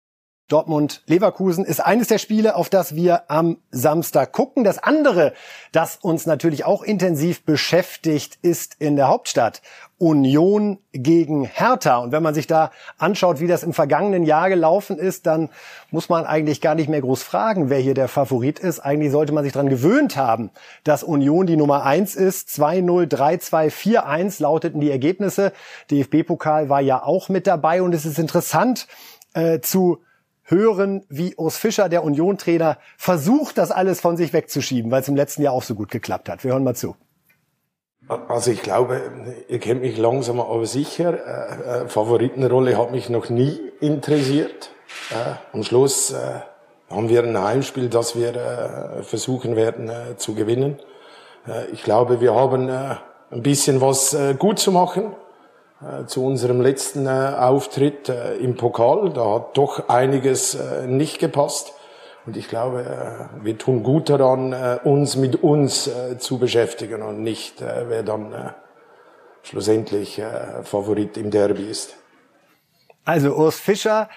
[0.51, 4.65] Dortmund-Leverkusen ist eines der Spiele, auf das wir am Samstag gucken.
[4.65, 5.33] Das andere,
[5.73, 9.63] das uns natürlich auch intensiv beschäftigt, ist in der Hauptstadt
[9.99, 11.99] Union gegen Hertha.
[11.99, 15.51] Und wenn man sich da anschaut, wie das im vergangenen Jahr gelaufen ist, dann
[15.91, 18.81] muss man eigentlich gar nicht mehr groß fragen, wer hier der Favorit ist.
[18.81, 20.51] Eigentlich sollte man sich daran gewöhnt haben,
[20.85, 22.49] dass Union die Nummer eins ist.
[22.49, 25.53] 2-0, 3-2, 4-1 lauteten die Ergebnisse.
[25.91, 28.89] DFB-Pokal war ja auch mit dabei und es ist interessant
[29.35, 30.01] äh, zu
[30.51, 35.17] hören, wie Urs Fischer, der Union-Trainer, versucht, das alles von sich wegzuschieben, weil es im
[35.17, 36.45] letzten Jahr auch so gut geklappt hat.
[36.45, 36.97] Wir hören mal zu.
[38.29, 39.01] Also ich glaube,
[39.49, 41.15] ihr kennt mich langsam aber sicher.
[41.15, 44.71] Äh, äh, Favoritenrolle hat mich noch nie interessiert.
[45.11, 46.41] Äh, am Schluss äh,
[46.91, 50.79] haben wir ein Heimspiel, das wir äh, versuchen werden äh, zu gewinnen.
[51.73, 55.15] Ich glaube, wir haben ein bisschen was gut zu machen.
[55.81, 59.13] Äh, zu unserem letzten äh, Auftritt äh, im Pokal.
[59.15, 61.73] Da hat doch einiges nicht gepasst.
[62.27, 68.03] Und ich glaube, wir tun gut daran, uns mit uns zu beschäftigen und nicht, wer
[68.03, 68.53] dann
[69.43, 70.21] schlussendlich
[70.63, 71.97] Favorit im Derby ist.
[73.07, 74.11] Also Urs Fischer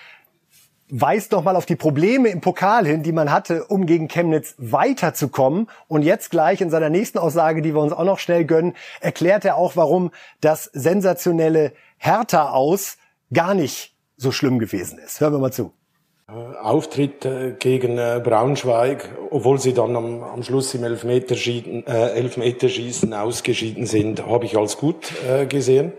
[0.96, 4.54] weist noch mal auf die Probleme im Pokal hin, die man hatte, um gegen Chemnitz
[4.60, 5.68] weiterzukommen.
[5.88, 9.44] Und jetzt gleich in seiner nächsten Aussage, die wir uns auch noch schnell gönnen, erklärt
[9.44, 12.98] er auch, warum das sensationelle Hertha aus
[13.34, 15.20] gar nicht so schlimm gewesen ist.
[15.20, 15.74] Hören wir mal zu.
[16.30, 22.10] Äh, Auftritt äh, gegen äh, Braunschweig, obwohl sie dann am, am Schluss im Elfmeterschießen, äh,
[22.12, 25.94] Elfmeterschießen ausgeschieden sind, habe ich als gut äh, gesehen.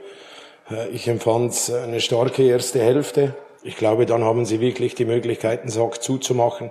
[0.93, 5.71] ich empfand eine starke erste Hälfte ich glaube, dann haben sie wirklich die Möglichkeit, den
[5.71, 6.71] Sack zuzumachen.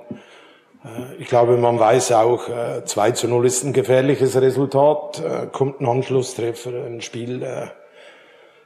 [0.85, 2.47] Äh, ich glaube, man weiß auch,
[2.85, 7.45] 2 äh, zu 0 ist ein gefährliches Resultat, äh, kommt ein Anschlusstreffer, ein Spiel,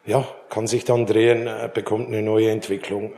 [0.05, 3.11] ja, kann sich dann drehen, bekommt eine neue Entwicklung.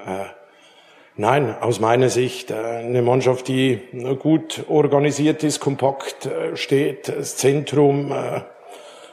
[1.15, 3.79] Nein, aus meiner Sicht eine Mannschaft, die
[4.17, 8.11] gut organisiert ist, kompakt steht, das Zentrum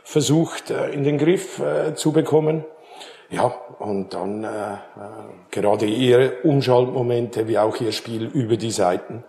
[0.05, 1.61] versucht in den Griff
[1.97, 2.65] zu bekommen.
[3.29, 4.49] Ja, und dann äh,
[5.51, 9.25] gerade ihre Umschaltmomente wie auch ihr Spiel über die Seiten.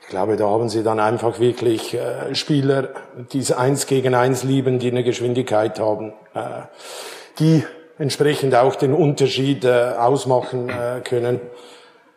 [0.00, 2.88] Ich glaube, da haben sie dann einfach wirklich äh, Spieler,
[3.32, 6.62] die es eins gegen eins lieben, die eine Geschwindigkeit haben, äh,
[7.38, 7.64] die
[7.98, 11.40] entsprechend auch den Unterschied äh, ausmachen äh, können.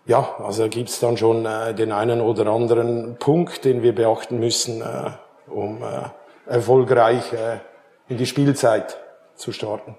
[0.06, 4.82] Ja, also gibt's dann schon äh, den einen oder anderen Punkt, den wir beachten müssen,
[4.82, 5.12] äh,
[5.50, 7.60] um äh, erfolgreich äh,
[8.08, 8.98] in die Spielzeit
[9.36, 9.98] zu starten.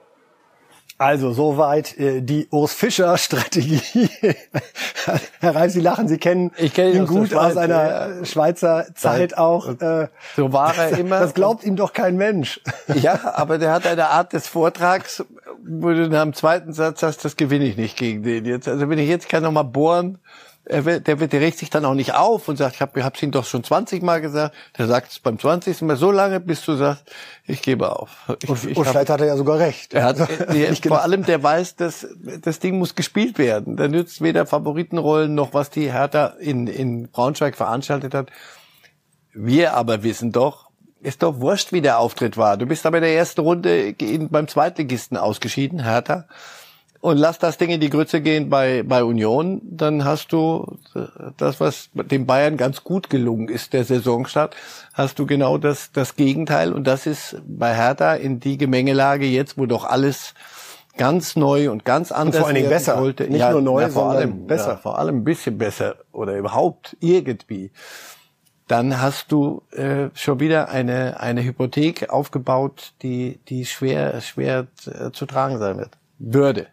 [0.99, 4.09] Also soweit äh, die Urs Fischer Strategie.
[5.41, 8.87] Herr Reif, Sie lachen, Sie kennen ich kenn ihn ihn gut aus, aus einer Schweizer
[8.95, 9.69] Zeit auch.
[9.81, 11.21] Äh, so war er immer.
[11.21, 12.61] Das glaubt ihm doch kein Mensch.
[12.95, 15.25] Ja, aber der hat eine Art des Vortrags,
[15.63, 18.69] wo du nach dem zweiten Satz sagst, das gewinne ich nicht gegen den jetzt.
[18.69, 20.19] Also wenn ich jetzt kann noch mal bohren,
[20.69, 23.23] er wird, der, der regt sich dann auch nicht auf und sagt, ich habe es
[23.23, 24.55] ihm doch schon 20 Mal gesagt.
[24.77, 25.83] Der sagt es beim 20.
[25.83, 27.05] Mal so lange, bis du sagst,
[27.45, 28.11] ich gebe auf.
[28.43, 29.95] Ich, und, ich und vielleicht hat er ja sogar recht.
[29.95, 32.07] Er hat, äh, vor allem, der weiß, dass
[32.43, 33.77] das Ding muss gespielt werden.
[33.77, 38.31] Der nützt weder Favoritenrollen noch was die Hertha in, in Braunschweig veranstaltet hat.
[39.33, 42.57] Wir aber wissen doch, ist doch wurscht, wie der Auftritt war.
[42.57, 43.95] Du bist aber in der ersten Runde
[44.31, 46.27] beim Zweitligisten ausgeschieden, Hertha
[47.01, 50.79] und lass das Ding in die Grütze gehen bei, bei Union, dann hast du
[51.37, 54.57] das, was dem Bayern ganz gut gelungen ist, der Saisonstart,
[54.93, 56.73] hast du genau das, das Gegenteil.
[56.73, 60.35] Und das ist bei Hertha in die Gemengelage jetzt, wo doch alles
[60.97, 62.99] ganz neu und ganz anders und vor allen Dingen besser.
[62.99, 63.25] Wollte.
[63.25, 64.71] Nicht ja, nur neu, ja, vor sondern allem, besser.
[64.71, 67.71] Ja, vor allem ein bisschen besser oder überhaupt irgendwie.
[68.69, 75.13] Dann hast du äh, schon wieder eine, eine Hypothek aufgebaut, die, die schwer, schwer äh,
[75.13, 75.91] zu tragen sein wird.
[76.19, 76.67] Würde.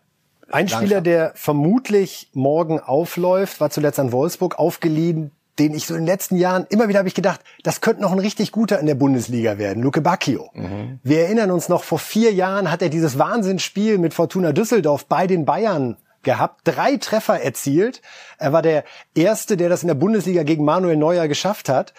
[0.54, 6.02] Ein Spieler, der vermutlich morgen aufläuft, war zuletzt an Wolfsburg aufgeliehen, den ich so in
[6.02, 8.86] den letzten Jahren immer wieder habe ich gedacht, das könnte noch ein richtig guter in
[8.86, 10.52] der Bundesliga werden, Luke Bacchio.
[10.54, 11.00] Mhm.
[11.02, 15.26] Wir erinnern uns noch, vor vier Jahren hat er dieses Wahnsinnsspiel mit Fortuna Düsseldorf bei
[15.26, 18.04] den Bayern gehabt, drei Treffer erzielt.
[18.38, 18.84] Er war der
[19.16, 21.94] Erste, der das in der Bundesliga gegen Manuel Neuer geschafft hat.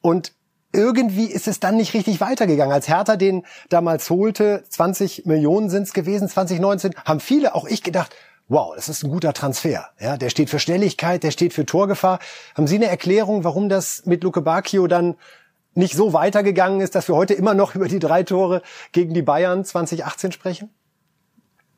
[0.00, 0.32] Und
[0.72, 2.72] irgendwie ist es dann nicht richtig weitergegangen.
[2.72, 7.82] Als Hertha den damals holte, 20 Millionen sind es gewesen, 2019, haben viele, auch ich
[7.82, 8.14] gedacht,
[8.48, 9.88] wow, das ist ein guter Transfer.
[9.98, 12.18] Ja, der steht für Schnelligkeit, der steht für Torgefahr.
[12.54, 15.16] Haben Sie eine Erklärung, warum das mit Luke Bacchio dann
[15.74, 18.62] nicht so weitergegangen ist, dass wir heute immer noch über die drei Tore
[18.92, 20.70] gegen die Bayern 2018 sprechen?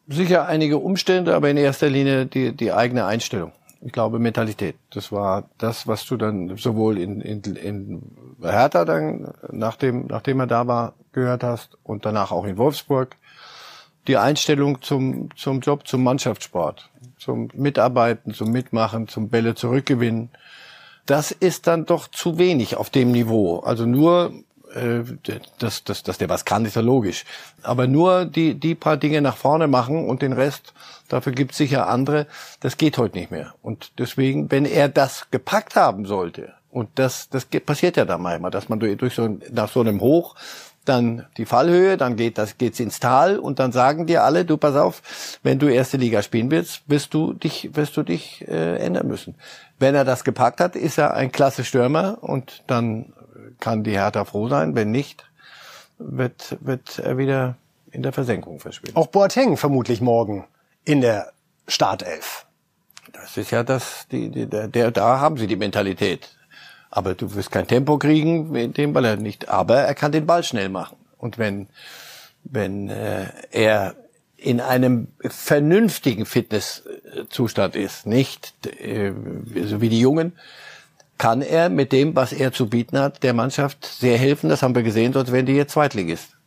[0.07, 4.77] Sicher einige Umstände, aber in erster Linie die, die eigene Einstellung ich glaube, Mentalität.
[4.91, 8.03] Das war das, was du dann sowohl in, in, in
[8.43, 13.17] Hertha dann, nachdem, nachdem er da war, gehört hast und danach auch in Wolfsburg.
[14.07, 20.31] Die Einstellung zum, zum Job, zum Mannschaftssport, zum Mitarbeiten, zum Mitmachen, zum Bälle zurückgewinnen.
[21.07, 23.61] Das ist dann doch zu wenig auf dem Niveau.
[23.61, 24.33] Also nur
[24.75, 25.05] äh,
[25.59, 27.25] dass, dass, dass der was kann, ist ja logisch.
[27.63, 30.75] Aber nur die, die paar Dinge nach vorne machen und den Rest,
[31.09, 32.27] dafür gibt es sicher andere,
[32.61, 33.55] das geht heute nicht mehr.
[33.63, 38.51] Und deswegen, wenn er das gepackt haben sollte, und das, das passiert ja dann manchmal,
[38.51, 40.35] dass man durch so, nach so einem Hoch
[40.85, 44.57] dann die Fallhöhe, dann geht das geht's ins Tal und dann sagen dir alle, du
[44.57, 45.03] pass auf,
[45.43, 49.35] wenn du erste Liga spielen willst, wirst du dich wirst du dich äh, ändern müssen.
[49.79, 53.13] Wenn er das gepackt hat, ist er ein klasse Stürmer und dann
[53.61, 54.75] kann die Hertha froh sein.
[54.75, 55.25] Wenn nicht,
[55.99, 57.57] wird, wird er wieder
[57.91, 58.97] in der Versenkung verschwinden.
[58.97, 60.45] Auch Boateng vermutlich morgen
[60.89, 61.33] in der
[61.67, 62.47] Startelf.
[63.13, 66.31] Das ist ja das, die, die, der, der, da haben sie die Mentalität.
[66.91, 70.43] Aber du wirst kein Tempo kriegen mit dem, er nicht, aber er kann den Ball
[70.43, 70.97] schnell machen.
[71.19, 71.69] Und wenn,
[72.45, 73.97] wenn äh, er
[74.39, 79.13] in einem vernünftigen Fitnesszustand ist, nicht äh,
[79.65, 80.33] so wie die Jungen,
[81.19, 84.49] kann er mit dem, was er zu bieten hat, der Mannschaft sehr helfen.
[84.49, 86.38] Das haben wir gesehen, sonst wären die jetzt Zweitligist.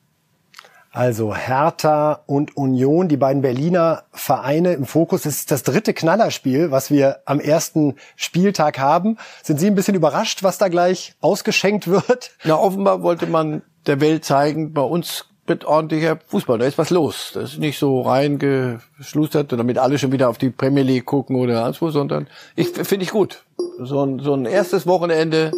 [0.94, 5.22] Also Hertha und Union, die beiden Berliner Vereine im Fokus.
[5.22, 9.18] Das ist das dritte Knallerspiel, was wir am ersten Spieltag haben.
[9.42, 12.32] Sind Sie ein bisschen überrascht, was da gleich ausgeschenkt wird?
[12.44, 16.60] Na, offenbar wollte man der Welt zeigen, bei uns wird ordentlicher Fußball.
[16.60, 17.32] Da ist was los.
[17.34, 21.64] Das ist nicht so reingeschlustert, damit alle schon wieder auf die Premier League gucken oder
[21.64, 23.46] sonst wo, sondern ich finde ich gut.
[23.80, 25.52] So ein, so ein erstes Wochenende,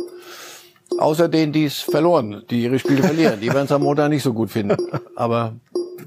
[1.00, 3.40] außer denen, die es verloren, die ihre Spiele verlieren.
[3.40, 4.78] Die werden es am Montag nicht so gut finden.
[5.16, 5.54] Aber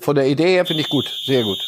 [0.01, 1.59] von der Idee her finde ich gut, sehr gut.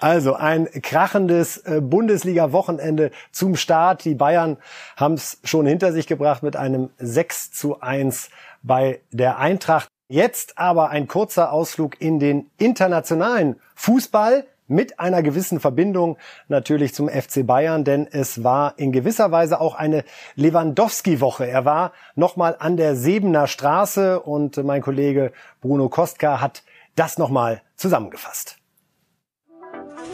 [0.00, 4.04] Also ein krachendes äh, Bundesliga-Wochenende zum Start.
[4.04, 4.56] Die Bayern
[4.96, 8.30] haben es schon hinter sich gebracht mit einem 6 zu 1
[8.62, 9.88] bei der Eintracht.
[10.08, 14.46] Jetzt aber ein kurzer Ausflug in den internationalen Fußball.
[14.68, 16.16] Mit einer gewissen Verbindung
[16.46, 20.04] natürlich zum FC Bayern, denn es war in gewisser Weise auch eine
[20.36, 21.48] Lewandowski-Woche.
[21.48, 26.62] Er war nochmal an der Sebener Straße und mein Kollege Bruno Kostka hat
[26.94, 28.58] das nochmal zusammengefasst.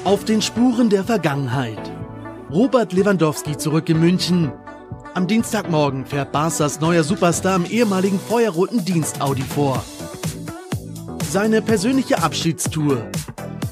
[0.04, 1.78] Auf den Spuren der Vergangenheit.
[2.50, 4.52] Robert Lewandowski zurück in München.
[5.14, 9.82] Am Dienstagmorgen fährt Barca's neuer Superstar im ehemaligen feuerroten Dienst Audi vor.
[11.30, 13.10] Seine persönliche Abschiedstour.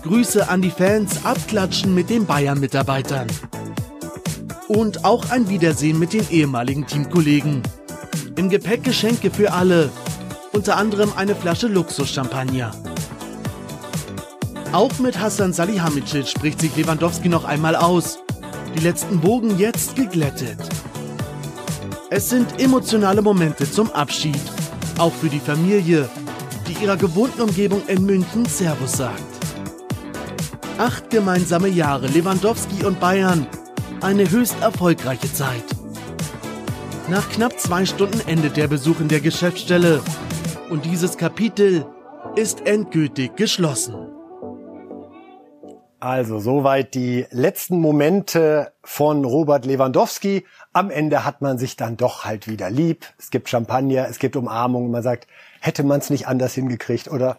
[0.03, 3.29] Grüße an die Fans, abklatschen mit den Bayern-Mitarbeitern.
[4.67, 7.63] Und auch ein Wiedersehen mit den ehemaligen Teamkollegen.
[8.35, 9.91] Im Gepäck Geschenke für alle.
[10.53, 12.73] Unter anderem eine Flasche Luxus-Champagner.
[14.73, 18.19] Auch mit Hassan Salihamidzic spricht sich Lewandowski noch einmal aus.
[18.75, 20.59] Die letzten Wogen jetzt geglättet.
[22.11, 24.41] Es sind emotionale Momente zum Abschied.
[24.99, 26.09] Auch für die Familie,
[26.67, 29.32] die ihrer gewohnten Umgebung in München Servus sagt.
[30.83, 33.47] Acht gemeinsame Jahre Lewandowski und Bayern.
[34.01, 35.63] Eine höchst erfolgreiche Zeit.
[37.09, 40.03] Nach knapp zwei Stunden endet der Besuch in der Geschäftsstelle.
[40.71, 41.87] Und dieses Kapitel
[42.35, 43.95] ist endgültig geschlossen.
[46.01, 50.45] Also soweit die letzten Momente von Robert Lewandowski.
[50.73, 53.07] Am Ende hat man sich dann doch halt wieder lieb.
[53.21, 54.91] Es gibt Champagner, es gibt Umarmungen.
[54.91, 55.29] Man sagt,
[55.61, 57.37] hätte man es nicht anders hingekriegt, oder?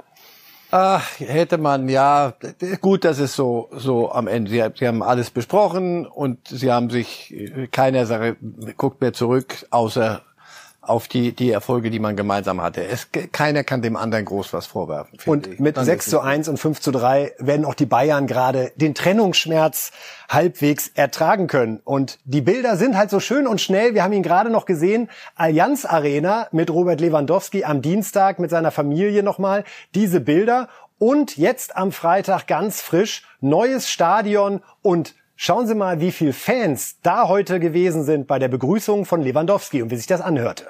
[0.75, 2.33] Ach, hätte man, ja,
[2.81, 4.49] gut, das ist so, so am Ende.
[4.49, 7.31] Sie, sie haben alles besprochen und sie haben sich,
[7.69, 8.37] keiner Sache
[8.75, 10.23] guckt mehr zurück, außer
[10.85, 12.85] auf die, die Erfolge, die man gemeinsam hatte.
[12.85, 15.17] Es, keiner kann dem anderen groß was vorwerfen.
[15.25, 15.59] Und ich.
[15.59, 18.27] mit Dann 6 ist zu es- 1 und 5 zu 3 werden auch die Bayern
[18.27, 19.91] gerade den Trennungsschmerz
[20.29, 21.79] halbwegs ertragen können.
[21.83, 23.93] Und die Bilder sind halt so schön und schnell.
[23.93, 25.09] Wir haben ihn gerade noch gesehen.
[25.35, 29.63] Allianz Arena mit Robert Lewandowski am Dienstag mit seiner Familie nochmal.
[29.95, 30.67] Diese Bilder.
[30.99, 36.97] Und jetzt am Freitag ganz frisch neues Stadion und Schauen Sie mal, wie viele Fans
[37.01, 40.67] da heute gewesen sind bei der Begrüßung von Lewandowski und wie sich das anhörte.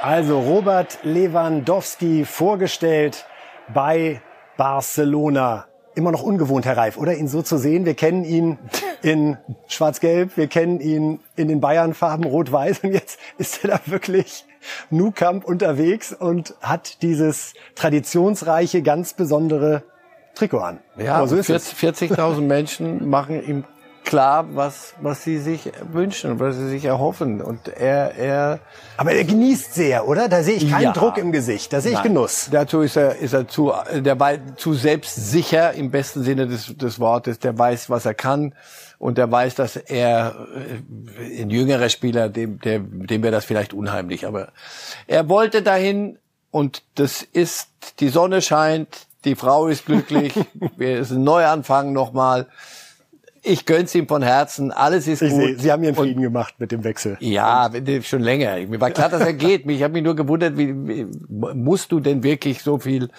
[0.00, 3.26] Also Robert Lewandowski vorgestellt
[3.72, 4.20] bei
[4.56, 5.66] Barcelona.
[5.96, 7.86] Immer noch ungewohnt, Herr Reif, oder ihn so zu sehen.
[7.86, 8.58] Wir kennen ihn
[9.02, 9.36] in
[9.66, 14.44] Schwarz-Gelb, wir kennen ihn in den Bayern-Farben Rot-Weiß und jetzt ist er da wirklich
[14.90, 19.82] Nou Camp unterwegs und hat dieses traditionsreiche, ganz besondere
[20.34, 20.78] Trikot an.
[20.96, 21.72] Ja, Aber so ist es.
[21.72, 23.64] 40 40.000 Menschen machen ihm
[24.04, 27.40] klar, was, was sie sich wünschen, was sie sich erhoffen.
[27.40, 28.60] Und er, er,
[28.96, 30.28] Aber er genießt sehr, oder?
[30.28, 30.92] Da sehe ich keinen Ja.
[30.92, 32.08] Druck im Gesicht, da sehe ich Nein.
[32.08, 32.48] Genuss.
[32.52, 37.00] Dazu ist er, ist er zu, der war zu selbstsicher im besten Sinne des, des
[37.00, 37.38] Wortes.
[37.38, 38.54] Der weiß, was er kann.
[38.98, 43.72] Und der weiß, dass er, äh, ein jüngerer Spieler, dem, der, dem wäre das vielleicht
[43.74, 44.26] unheimlich.
[44.26, 44.48] Aber
[45.06, 46.18] er wollte dahin
[46.50, 47.68] und das ist,
[48.00, 48.88] die Sonne scheint,
[49.24, 50.34] die Frau ist glücklich,
[50.76, 52.46] wir ist ein Neuanfang nochmal.
[53.46, 55.40] Ich gönn's ihm von Herzen, alles ist Ich gut.
[55.42, 57.18] sehe, Sie haben Ihren Und- Frieden gemacht mit dem Wechsel.
[57.20, 57.70] ja,
[58.02, 58.56] schon länger.
[58.68, 59.68] Mir war klar, dass er geht.
[59.68, 63.10] Ich habe mich nur gewundert, wie, wie musst du denn wirklich so viel,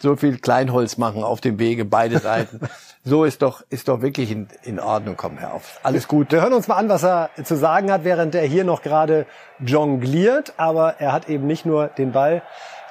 [0.00, 2.60] so viel Kleinholz machen auf dem Wege, beide Seiten?
[3.04, 5.16] So ist doch, ist doch wirklich in, in Ordnung.
[5.16, 5.80] Komm, hör auf.
[5.82, 6.30] Alles gut.
[6.32, 9.26] Wir hören uns mal an, was er zu sagen hat, während er hier noch gerade
[9.60, 10.54] jongliert.
[10.58, 12.42] Aber er hat eben nicht nur den Ball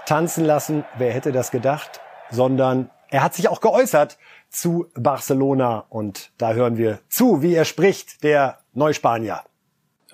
[0.06, 2.00] tanzen lassen, wer hätte das gedacht,
[2.32, 4.18] sondern er hat sich auch geäußert
[4.50, 5.86] zu Barcelona.
[5.90, 9.42] Und da hören wir zu, wie er spricht, der Neuspanier.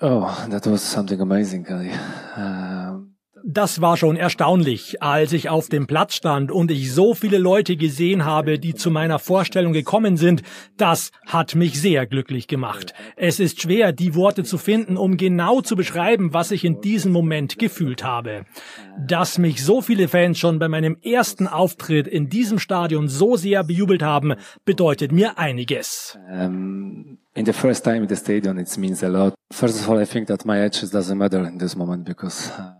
[0.00, 1.92] Oh, that was something amazing, Kelly.
[3.46, 7.76] Das war schon erstaunlich, als ich auf dem Platz stand und ich so viele Leute
[7.76, 10.42] gesehen habe, die zu meiner Vorstellung gekommen sind.
[10.78, 12.94] Das hat mich sehr glücklich gemacht.
[13.16, 17.12] Es ist schwer, die Worte zu finden, um genau zu beschreiben, was ich in diesem
[17.12, 18.46] Moment gefühlt habe.
[19.06, 23.62] Dass mich so viele Fans schon bei meinem ersten Auftritt in diesem Stadion so sehr
[23.62, 26.18] bejubelt haben, bedeutet mir einiges.
[26.32, 29.34] um, in the first time in the stadium, it means a lot.
[29.52, 32.72] First of all, I think that my age doesn't matter in this moment because uh,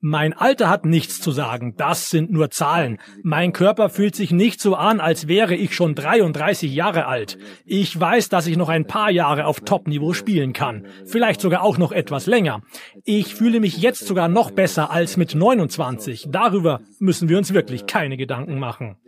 [0.00, 2.98] Mein Alter hat nichts zu sagen, das sind nur Zahlen.
[3.24, 7.36] Mein Körper fühlt sich nicht so an, als wäre ich schon 33 Jahre alt.
[7.64, 10.86] Ich weiß, dass ich noch ein paar Jahre auf Top-Niveau spielen kann.
[11.04, 12.62] Vielleicht sogar auch noch etwas länger.
[13.02, 16.28] Ich fühle mich jetzt sogar noch besser als mit 29.
[16.30, 18.98] Darüber müssen wir uns wirklich keine Gedanken machen.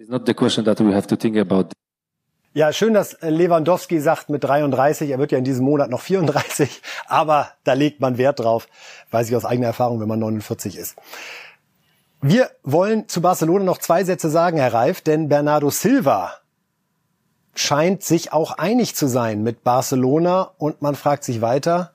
[2.52, 6.82] Ja, schön, dass Lewandowski sagt mit 33, er wird ja in diesem Monat noch 34,
[7.06, 8.66] aber da legt man Wert drauf,
[9.12, 10.96] weiß ich aus eigener Erfahrung, wenn man 49 ist.
[12.20, 16.32] Wir wollen zu Barcelona noch zwei Sätze sagen, Herr Reif, denn Bernardo Silva
[17.54, 21.92] scheint sich auch einig zu sein mit Barcelona und man fragt sich weiter,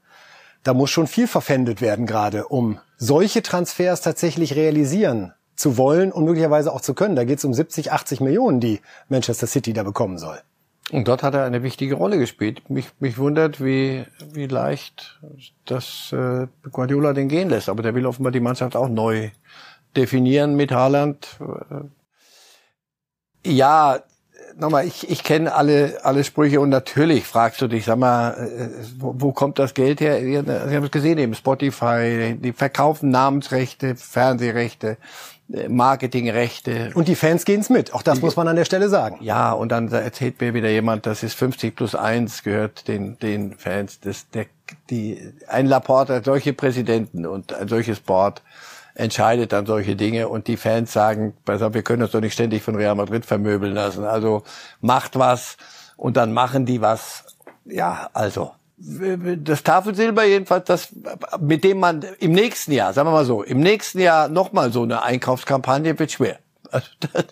[0.63, 6.25] da muss schon viel verpfändet werden gerade, um solche Transfers tatsächlich realisieren zu wollen und
[6.25, 7.15] möglicherweise auch zu können.
[7.15, 10.39] Da geht es um 70, 80 Millionen, die Manchester City da bekommen soll.
[10.91, 12.69] Und dort hat er eine wichtige Rolle gespielt.
[12.69, 15.19] Mich, mich wundert, wie, wie leicht
[15.65, 17.69] das äh, Guardiola den gehen lässt.
[17.69, 19.31] Aber der will offenbar die Mannschaft auch neu
[19.95, 21.39] definieren mit Haaland.
[23.45, 23.99] Ja,
[24.57, 28.69] nochmal, ich, ich kenne alle, alle Sprüche und natürlich fragst du dich, sag mal, äh,
[28.97, 30.19] wo, wo kommt das Geld her?
[30.21, 34.97] Sie haben es gesehen, eben Spotify, die verkaufen Namensrechte, Fernsehrechte,
[35.51, 36.91] äh, Marketingrechte.
[36.93, 39.17] Und die Fans gehen's mit, auch das muss man an der Stelle sagen.
[39.21, 43.55] Ja, und dann erzählt mir wieder jemand, das ist 50 plus 1 gehört den, den
[43.57, 43.99] Fans.
[43.99, 44.45] Das, der,
[44.89, 48.41] die, ein Laporte, solche Präsidenten und ein solches Board
[48.95, 52.75] entscheidet dann solche Dinge und die Fans sagen, wir können uns doch nicht ständig von
[52.75, 54.05] Real Madrid vermöbeln lassen.
[54.05, 54.43] Also
[54.81, 55.57] macht was
[55.97, 57.25] und dann machen die was.
[57.65, 60.89] Ja, also das Tafelsilber jedenfalls, das
[61.39, 64.83] mit dem man im nächsten Jahr, sagen wir mal so, im nächsten Jahr nochmal so
[64.83, 66.39] eine Einkaufskampagne wird schwer.
[66.71, 67.25] Also das,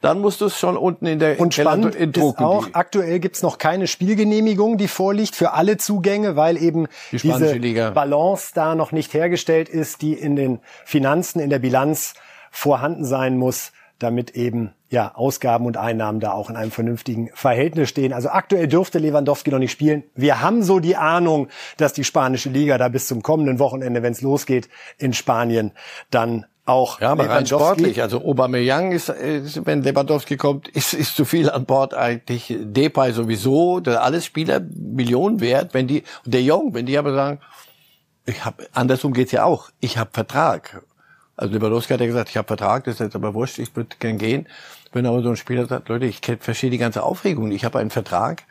[0.00, 3.42] dann musst du es schon unten in der Und spannend in ist auch, aktuell gibt's
[3.42, 7.90] noch keine Spielgenehmigung, die vorliegt für alle Zugänge, weil eben die diese Liga.
[7.90, 12.14] Balance da noch nicht hergestellt ist, die in den Finanzen, in der Bilanz
[12.50, 17.88] vorhanden sein muss, damit eben ja Ausgaben und Einnahmen da auch in einem vernünftigen Verhältnis
[17.88, 18.12] stehen.
[18.12, 20.04] Also aktuell dürfte Lewandowski noch nicht spielen.
[20.14, 24.12] Wir haben so die Ahnung, dass die spanische Liga da bis zum kommenden Wochenende, wenn
[24.12, 25.72] es losgeht in Spanien,
[26.10, 28.02] dann auch ja, aber rein sportlich.
[28.02, 32.54] Also Aubameyang ist, ist, wenn Lewandowski kommt, ist, ist zu viel an Bord eigentlich.
[32.58, 35.74] Depay sowieso, das alles Spieler Millionen wert.
[35.74, 37.40] Wenn die, der Jung, wenn die aber sagen,
[38.26, 39.70] ich habe, andersrum geht's ja auch.
[39.80, 40.82] Ich habe Vertrag.
[41.36, 43.96] Also Lewandowski hat ja gesagt, ich habe Vertrag, das ist jetzt aber wurscht, ich würde
[43.98, 44.48] gern gehen.
[44.92, 47.90] Wenn aber so ein Spieler sagt, Leute, ich verstehe die ganze Aufregung, ich habe einen
[47.90, 48.42] Vertrag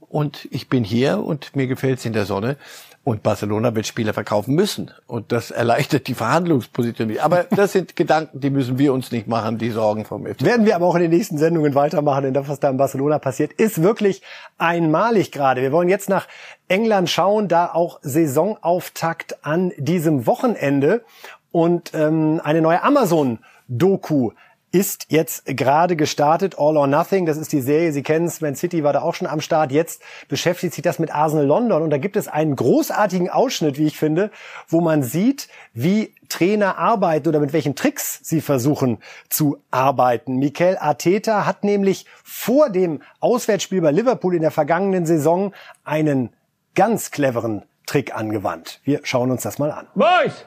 [0.00, 2.56] und ich bin hier und mir gefällt's in der Sonne,
[3.04, 4.90] und Barcelona wird Spieler verkaufen müssen.
[5.06, 7.18] Und das erleichtert die Verhandlungsposition.
[7.18, 10.42] Aber das sind Gedanken, die müssen wir uns nicht machen, die Sorgen vom FC.
[10.42, 13.18] Werden wir aber auch in den nächsten Sendungen weitermachen, denn das, was da in Barcelona
[13.18, 14.22] passiert, ist wirklich
[14.56, 15.60] einmalig gerade.
[15.60, 16.26] Wir wollen jetzt nach
[16.66, 21.04] England schauen, da auch Saisonauftakt an diesem Wochenende
[21.52, 24.30] und ähm, eine neue Amazon-Doku
[24.74, 26.56] ist jetzt gerade gestartet.
[26.58, 29.14] All or Nothing, das ist die Serie, Sie kennen es, Man City war da auch
[29.14, 29.70] schon am Start.
[29.70, 33.86] Jetzt beschäftigt sich das mit Arsenal London und da gibt es einen großartigen Ausschnitt, wie
[33.86, 34.32] ich finde,
[34.66, 38.98] wo man sieht, wie Trainer arbeiten oder mit welchen Tricks sie versuchen
[39.28, 40.38] zu arbeiten.
[40.38, 45.54] Mikel Arteta hat nämlich vor dem Auswärtsspiel bei Liverpool in der vergangenen Saison
[45.84, 46.30] einen
[46.74, 48.80] ganz cleveren Trick angewandt.
[48.82, 49.86] Wir schauen uns das mal an.
[49.94, 50.44] Boys!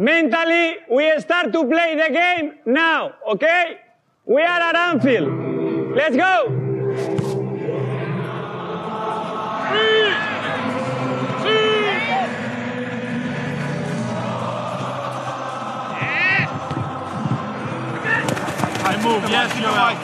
[0.00, 3.80] Mentally, we start to play the game now, okay?
[4.26, 5.96] We are at Anfield.
[5.96, 6.46] Let's go!
[18.84, 19.98] I move, yes, you're right.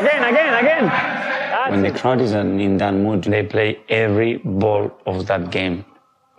[0.00, 0.86] Again, again, again.
[0.86, 5.84] That's when the crowd is in that mood, they play every ball of that game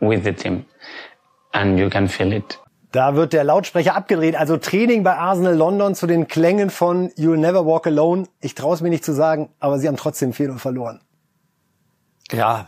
[0.02, 0.66] with the team.
[1.54, 2.58] And you can feel it.
[2.92, 4.36] Da wird der Lautsprecher abgedreht.
[4.36, 8.28] Also Training bei Arsenal London zu den Klängen von You'll Never Walk Alone.
[8.42, 11.02] Ich traue es mir nicht zu sagen, aber sie haben trotzdem viel und verloren.
[12.32, 12.68] Ja,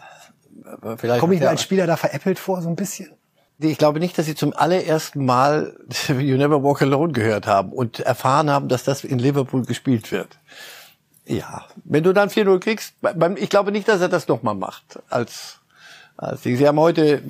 [0.97, 1.19] vielleicht.
[1.19, 3.11] Komme ich mir als Spieler da veräppelt vor, so ein bisschen?
[3.57, 5.75] Ich glaube nicht, dass sie zum allerersten Mal
[6.07, 10.39] You Never Walk Alone gehört haben und erfahren haben, dass das in Liverpool gespielt wird.
[11.25, 12.95] Ja, wenn du dann 4-0 kriegst,
[13.37, 15.60] ich glaube nicht, dass er das nochmal macht als
[16.21, 17.21] also Sie haben heute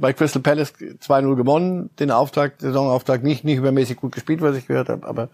[0.00, 4.66] bei Crystal Palace 2-0 gewonnen, den Auftrag, Saisonauftrag nicht, nicht übermäßig gut gespielt, was ich
[4.66, 5.28] gehört habe, aber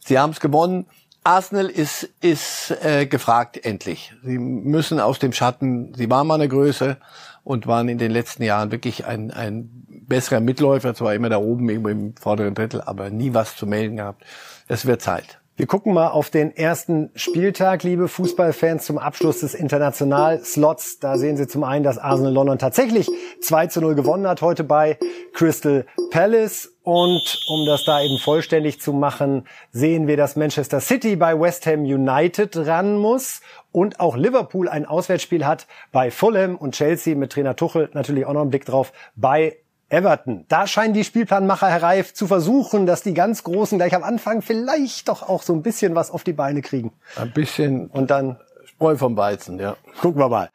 [0.00, 0.86] Sie haben es gewonnen.
[1.24, 4.12] Arsenal ist, ist äh, gefragt endlich.
[4.22, 6.98] Sie müssen aus dem Schatten, sie waren mal eine Größe
[7.44, 9.70] und waren in den letzten Jahren wirklich ein, ein
[10.06, 13.96] besserer Mitläufer, zwar immer da oben, irgendwo im vorderen Drittel, aber nie was zu melden
[13.96, 14.22] gehabt.
[14.68, 15.38] Es wird Zeit.
[15.56, 20.98] Wir gucken mal auf den ersten Spieltag, liebe Fußballfans, zum Abschluss des International-Slots.
[20.98, 23.08] Da sehen Sie zum einen, dass Arsenal London tatsächlich
[23.40, 24.98] 2 zu 0 gewonnen hat heute bei
[25.32, 26.72] Crystal Palace.
[26.82, 31.66] Und um das da eben vollständig zu machen, sehen wir, dass Manchester City bei West
[31.66, 33.40] Ham United ran muss
[33.70, 38.32] und auch Liverpool ein Auswärtsspiel hat bei Fulham und Chelsea mit Trainer Tuchel natürlich auch
[38.32, 39.56] noch einen Blick drauf bei
[39.88, 40.44] Everton.
[40.48, 44.42] Da scheinen die Spielplanmacher, Herr Reif, zu versuchen, dass die ganz Großen gleich am Anfang
[44.42, 46.92] vielleicht doch auch so ein bisschen was auf die Beine kriegen.
[47.16, 47.86] Ein bisschen.
[47.88, 49.76] Und dann Spreu vom Weizen, ja.
[50.00, 50.50] Gucken wir mal.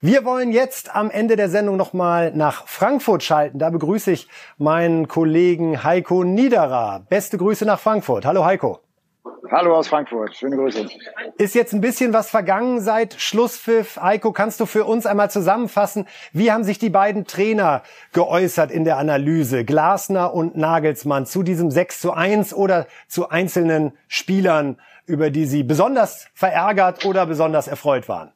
[0.00, 3.58] Wir wollen jetzt am Ende der Sendung nochmal nach Frankfurt schalten.
[3.58, 4.28] Da begrüße ich
[4.58, 7.06] meinen Kollegen Heiko Niederer.
[7.08, 8.24] Beste Grüße nach Frankfurt.
[8.24, 8.80] Hallo Heiko.
[9.50, 10.36] Hallo aus Frankfurt.
[10.36, 10.86] Schöne Grüße.
[11.36, 13.98] Ist jetzt ein bisschen was vergangen seit Schlusspfiff.
[13.98, 17.82] Eiko, kannst du für uns einmal zusammenfassen, wie haben sich die beiden Trainer
[18.12, 23.92] geäußert in der Analyse, Glasner und Nagelsmann, zu diesem 6 zu 1 oder zu einzelnen
[24.06, 28.32] Spielern, über die sie besonders verärgert oder besonders erfreut waren?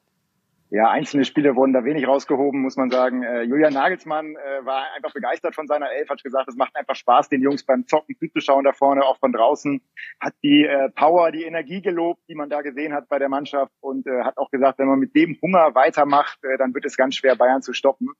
[0.70, 3.22] Ja, einzelne Spiele wurden da wenig rausgehoben, muss man sagen.
[3.22, 6.96] Äh, Julian Nagelsmann äh, war einfach begeistert von seiner Elf, hat gesagt, es macht einfach
[6.96, 9.80] Spaß, den Jungs beim Zocken zuzuschauen da vorne, auch von draußen.
[10.18, 13.72] Hat die äh, Power, die Energie gelobt, die man da gesehen hat bei der Mannschaft
[13.80, 17.34] und hat auch gesagt, wenn man mit dem Hunger weitermacht, dann wird es ganz schwer,
[17.36, 18.12] Bayern zu stoppen.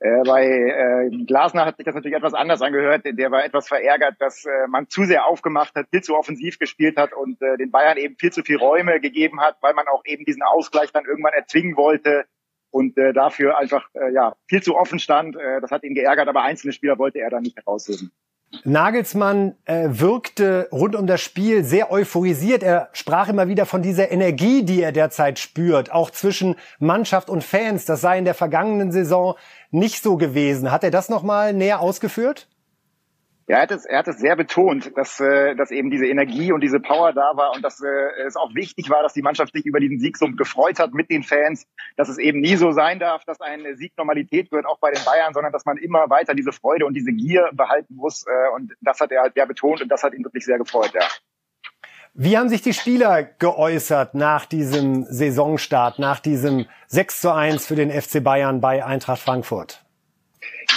[0.00, 3.02] Äh, bei Glasner hat sich das natürlich etwas anders angehört.
[3.04, 7.12] Der war etwas verärgert, dass man zu sehr aufgemacht hat, viel zu offensiv gespielt hat
[7.12, 10.42] und den Bayern eben viel zu viel Räume gegeben hat, weil man auch eben diesen
[10.42, 12.24] Ausgleich dann irgendwann erzwingen wollte
[12.70, 15.36] und äh, dafür einfach äh, ja viel zu offen stand.
[15.36, 18.12] Äh, das hat ihn geärgert, aber einzelne Spieler wollte er dann nicht herausheben.
[18.64, 22.62] Nagelsmann äh, wirkte rund um das Spiel sehr euphorisiert.
[22.62, 27.42] Er sprach immer wieder von dieser Energie, die er derzeit spürt, auch zwischen Mannschaft und
[27.42, 27.86] Fans.
[27.86, 29.36] Das sei in der vergangenen Saison
[29.70, 30.70] nicht so gewesen.
[30.70, 32.46] Hat er das noch mal näher ausgeführt?
[33.52, 36.52] Ja, er hat es, er hat es sehr betont, dass, äh, dass eben diese Energie
[36.52, 39.52] und diese Power da war und dass äh, es auch wichtig war, dass die Mannschaft
[39.52, 41.66] sich über diesen Sieg so gefreut hat mit den Fans,
[41.98, 45.04] dass es eben nie so sein darf, dass ein Sieg Normalität wird, auch bei den
[45.04, 48.24] Bayern, sondern dass man immer weiter diese Freude und diese Gier behalten muss.
[48.26, 50.92] Äh, und das hat er halt sehr betont und das hat ihn wirklich sehr gefreut,
[50.94, 51.06] ja.
[52.14, 57.74] Wie haben sich die Spieler geäußert nach diesem Saisonstart, nach diesem 6 zu 1 für
[57.74, 59.84] den FC Bayern bei Eintracht Frankfurt?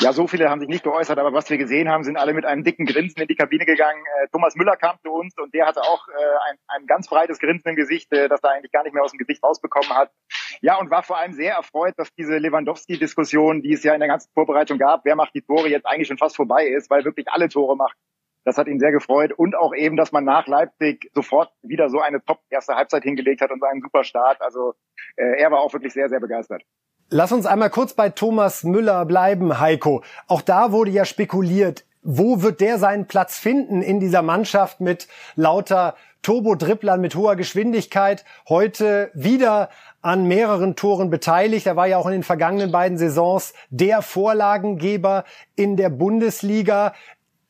[0.02, 2.44] Ja, so viele haben sich nicht geäußert, aber was wir gesehen haben, sind alle mit
[2.44, 4.04] einem dicken Grinsen in die Kabine gegangen.
[4.22, 7.40] Äh, Thomas Müller kam zu uns und der hatte auch äh, ein, ein ganz breites
[7.40, 10.12] Grinsen im Gesicht, äh, das er eigentlich gar nicht mehr aus dem Gesicht rausbekommen hat.
[10.60, 14.10] Ja, und war vor allem sehr erfreut, dass diese Lewandowski-Diskussion, die es ja in der
[14.10, 17.30] ganzen Vorbereitung gab, wer macht die Tore, jetzt eigentlich schon fast vorbei ist, weil wirklich
[17.30, 17.96] alle Tore macht.
[18.44, 22.02] Das hat ihn sehr gefreut und auch eben, dass man nach Leipzig sofort wieder so
[22.02, 24.42] eine top erste Halbzeit hingelegt hat und einen super Start.
[24.42, 24.74] Also
[25.16, 26.64] äh, er war auch wirklich sehr, sehr begeistert.
[27.12, 30.02] Lass uns einmal kurz bei Thomas Müller bleiben, Heiko.
[30.26, 35.08] Auch da wurde ja spekuliert, wo wird der seinen Platz finden in dieser Mannschaft mit
[35.36, 38.26] lauter Turbo-Dribblern mit hoher Geschwindigkeit.
[38.50, 39.70] Heute wieder
[40.02, 41.68] an mehreren Toren beteiligt.
[41.68, 45.26] Er war ja auch in den vergangenen beiden Saisons der Vorlagengeber
[45.56, 46.96] in der Bundesliga.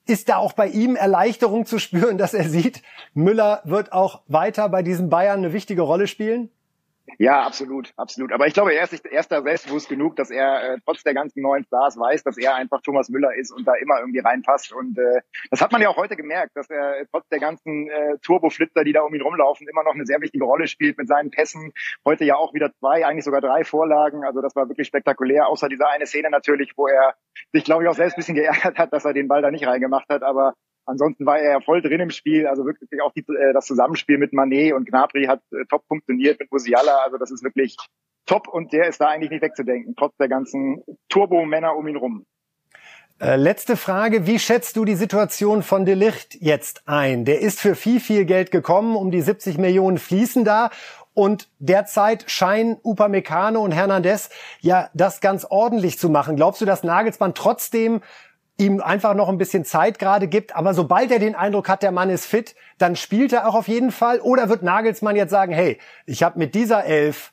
[0.05, 2.81] Ist da auch bei ihm Erleichterung zu spüren, dass er sieht,
[3.13, 6.49] Müller wird auch weiter bei diesen Bayern eine wichtige Rolle spielen?
[7.17, 8.31] Ja, absolut, absolut.
[8.33, 11.03] Aber ich glaube, er ist, sich, er ist da selbstbewusst genug, dass er äh, trotz
[11.03, 14.19] der ganzen neuen Stars weiß, dass er einfach Thomas Müller ist und da immer irgendwie
[14.19, 14.73] reinpasst.
[14.73, 18.17] Und äh, das hat man ja auch heute gemerkt, dass er trotz der ganzen äh,
[18.21, 21.31] Turboflitzer, die da um ihn rumlaufen, immer noch eine sehr wichtige Rolle spielt mit seinen
[21.31, 21.73] Pässen.
[22.05, 24.23] Heute ja auch wieder zwei, eigentlich sogar drei Vorlagen.
[24.25, 27.15] Also das war wirklich spektakulär, außer dieser eine Szene natürlich, wo er
[27.53, 29.67] sich, glaube ich, auch selbst ein bisschen geärgert hat, dass er den Ball da nicht
[29.67, 30.23] reingemacht hat.
[30.23, 30.53] Aber
[30.85, 32.47] Ansonsten war er ja voll drin im Spiel.
[32.47, 36.39] Also wirklich auch die, äh, das Zusammenspiel mit Manet und Gnabry hat äh, top funktioniert
[36.39, 37.03] mit Musiala.
[37.03, 37.75] Also das ist wirklich
[38.25, 42.25] top und der ist da eigentlich nicht wegzudenken, trotz der ganzen Turbo-Männer um ihn rum.
[43.19, 44.27] Äh, letzte Frage.
[44.27, 47.23] Wie schätzt du die Situation von De Licht jetzt ein?
[47.23, 48.97] Der ist für viel, viel Geld gekommen.
[48.97, 50.69] Um die 70 Millionen fließen da.
[51.13, 54.29] Und derzeit scheinen Upamecano und Hernandez
[54.59, 56.35] ja das ganz ordentlich zu machen.
[56.35, 58.01] Glaubst du, dass Nagelsmann trotzdem
[58.57, 60.55] ihm einfach noch ein bisschen Zeit gerade gibt.
[60.55, 63.67] Aber sobald er den Eindruck hat, der Mann ist fit, dann spielt er auch auf
[63.67, 64.19] jeden Fall.
[64.19, 67.31] Oder wird Nagelsmann jetzt sagen, hey, ich habe mit dieser Elf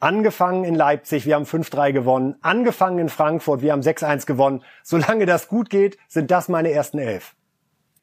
[0.00, 4.62] angefangen in Leipzig, wir haben 5-3 gewonnen, angefangen in Frankfurt, wir haben 6-1 gewonnen.
[4.82, 7.34] Solange das gut geht, sind das meine ersten Elf.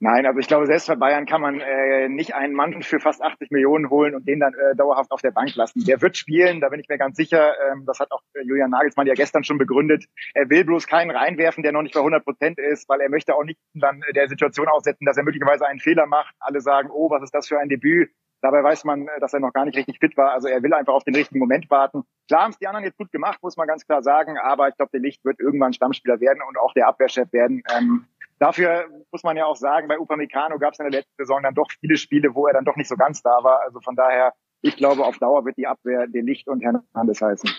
[0.04, 3.22] Nein, also ich glaube, selbst bei Bayern kann man äh, nicht einen Mann für fast
[3.22, 5.86] 80 Millionen holen und den dann äh, dauerhaft auf der Bank lassen.
[5.86, 7.54] Der wird spielen, da bin ich mir ganz sicher.
[7.72, 10.04] Ähm, das hat auch äh, Julian Nagelsmann ja gestern schon begründet.
[10.34, 13.34] Er will bloß keinen reinwerfen, der noch nicht bei 100 Prozent ist, weil er möchte
[13.34, 16.36] auch nicht dann der Situation aussetzen, dass er möglicherweise einen Fehler macht.
[16.42, 18.12] Alle sagen, oh, was ist das für ein Debüt?
[18.44, 20.34] Dabei weiß man, äh, dass er noch gar nicht richtig fit war.
[20.34, 22.04] Also er will einfach auf den richtigen Moment warten.
[22.28, 24.38] Klar haben es die anderen jetzt gut gemacht, muss man ganz klar sagen.
[24.38, 27.64] Aber ich glaube, der Licht wird irgendwann Stammspieler werden und auch der Abwehrchef werden.
[27.74, 28.06] Ähm,
[28.44, 31.56] Dafür muss man ja auch sagen, bei Upamecano gab es in der letzten Saison dann
[31.56, 33.62] doch viele Spiele, wo er dann doch nicht so ganz da war.
[33.62, 37.50] Also von daher, ich glaube, auf Dauer wird die Abwehr den Licht und Hernandez heißen.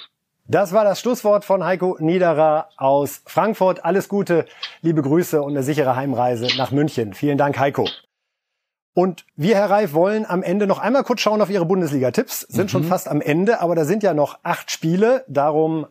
[0.47, 3.83] Das war das Schlusswort von Heiko Niederer aus Frankfurt.
[3.83, 4.45] Alles Gute,
[4.83, 7.15] liebe Grüße und eine sichere Heimreise nach München.
[7.15, 7.89] Vielen Dank, Heiko.
[8.93, 12.41] Und wir, Herr Reif, wollen am Ende noch einmal kurz schauen auf Ihre Bundesliga-Tipps.
[12.41, 12.69] Sind mhm.
[12.69, 15.25] schon fast am Ende, aber da sind ja noch acht Spiele.
[15.29, 15.87] Darum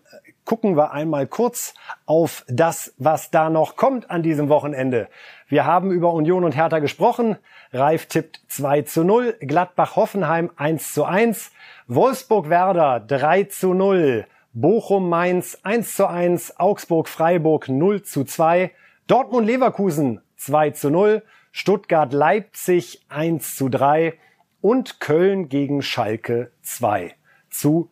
[0.45, 1.73] gucken wir einmal kurz
[2.05, 5.07] auf das, was da noch kommt an diesem Wochenende.
[5.47, 7.37] Wir haben über Union und Hertha gesprochen.
[7.71, 11.51] Reif tippt 2 zu 0, Gladbach-Hoffenheim 1 zu 1,
[11.87, 18.71] Wolfsburg-Werder 3 zu 0, Bochum-Mainz 1 zu 1, Augsburg-Freiburg 0 zu 2,
[19.07, 24.17] Dortmund-Leverkusen 2 zu 0, Stuttgart-Leipzig 1 zu 3
[24.61, 27.15] und Köln gegen Schalke 2
[27.49, 27.91] zu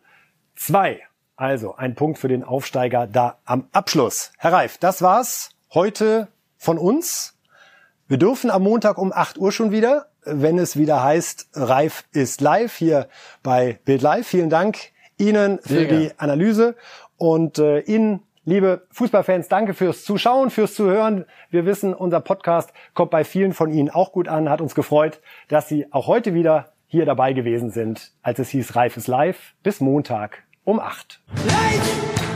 [0.56, 1.02] 2.
[1.42, 4.30] Also ein Punkt für den Aufsteiger da am Abschluss.
[4.38, 7.36] Herr Reif, das war's heute von uns.
[8.06, 12.40] Wir dürfen am Montag um 8 Uhr schon wieder, wenn es wieder heißt, Reif ist
[12.40, 13.08] live hier
[13.42, 14.28] bei Bild Live.
[14.28, 16.76] Vielen Dank Ihnen für die Analyse
[17.16, 21.24] und äh, Ihnen Liebe Fußballfans, danke fürs Zuschauen, fürs Zuhören.
[21.50, 24.48] Wir wissen, unser Podcast kommt bei vielen von Ihnen auch gut an.
[24.48, 28.76] Hat uns gefreut, dass Sie auch heute wieder hier dabei gewesen sind, als es hieß
[28.76, 29.54] Reif ist live.
[29.64, 31.20] Bis Montag um acht.
[31.44, 32.31] Live!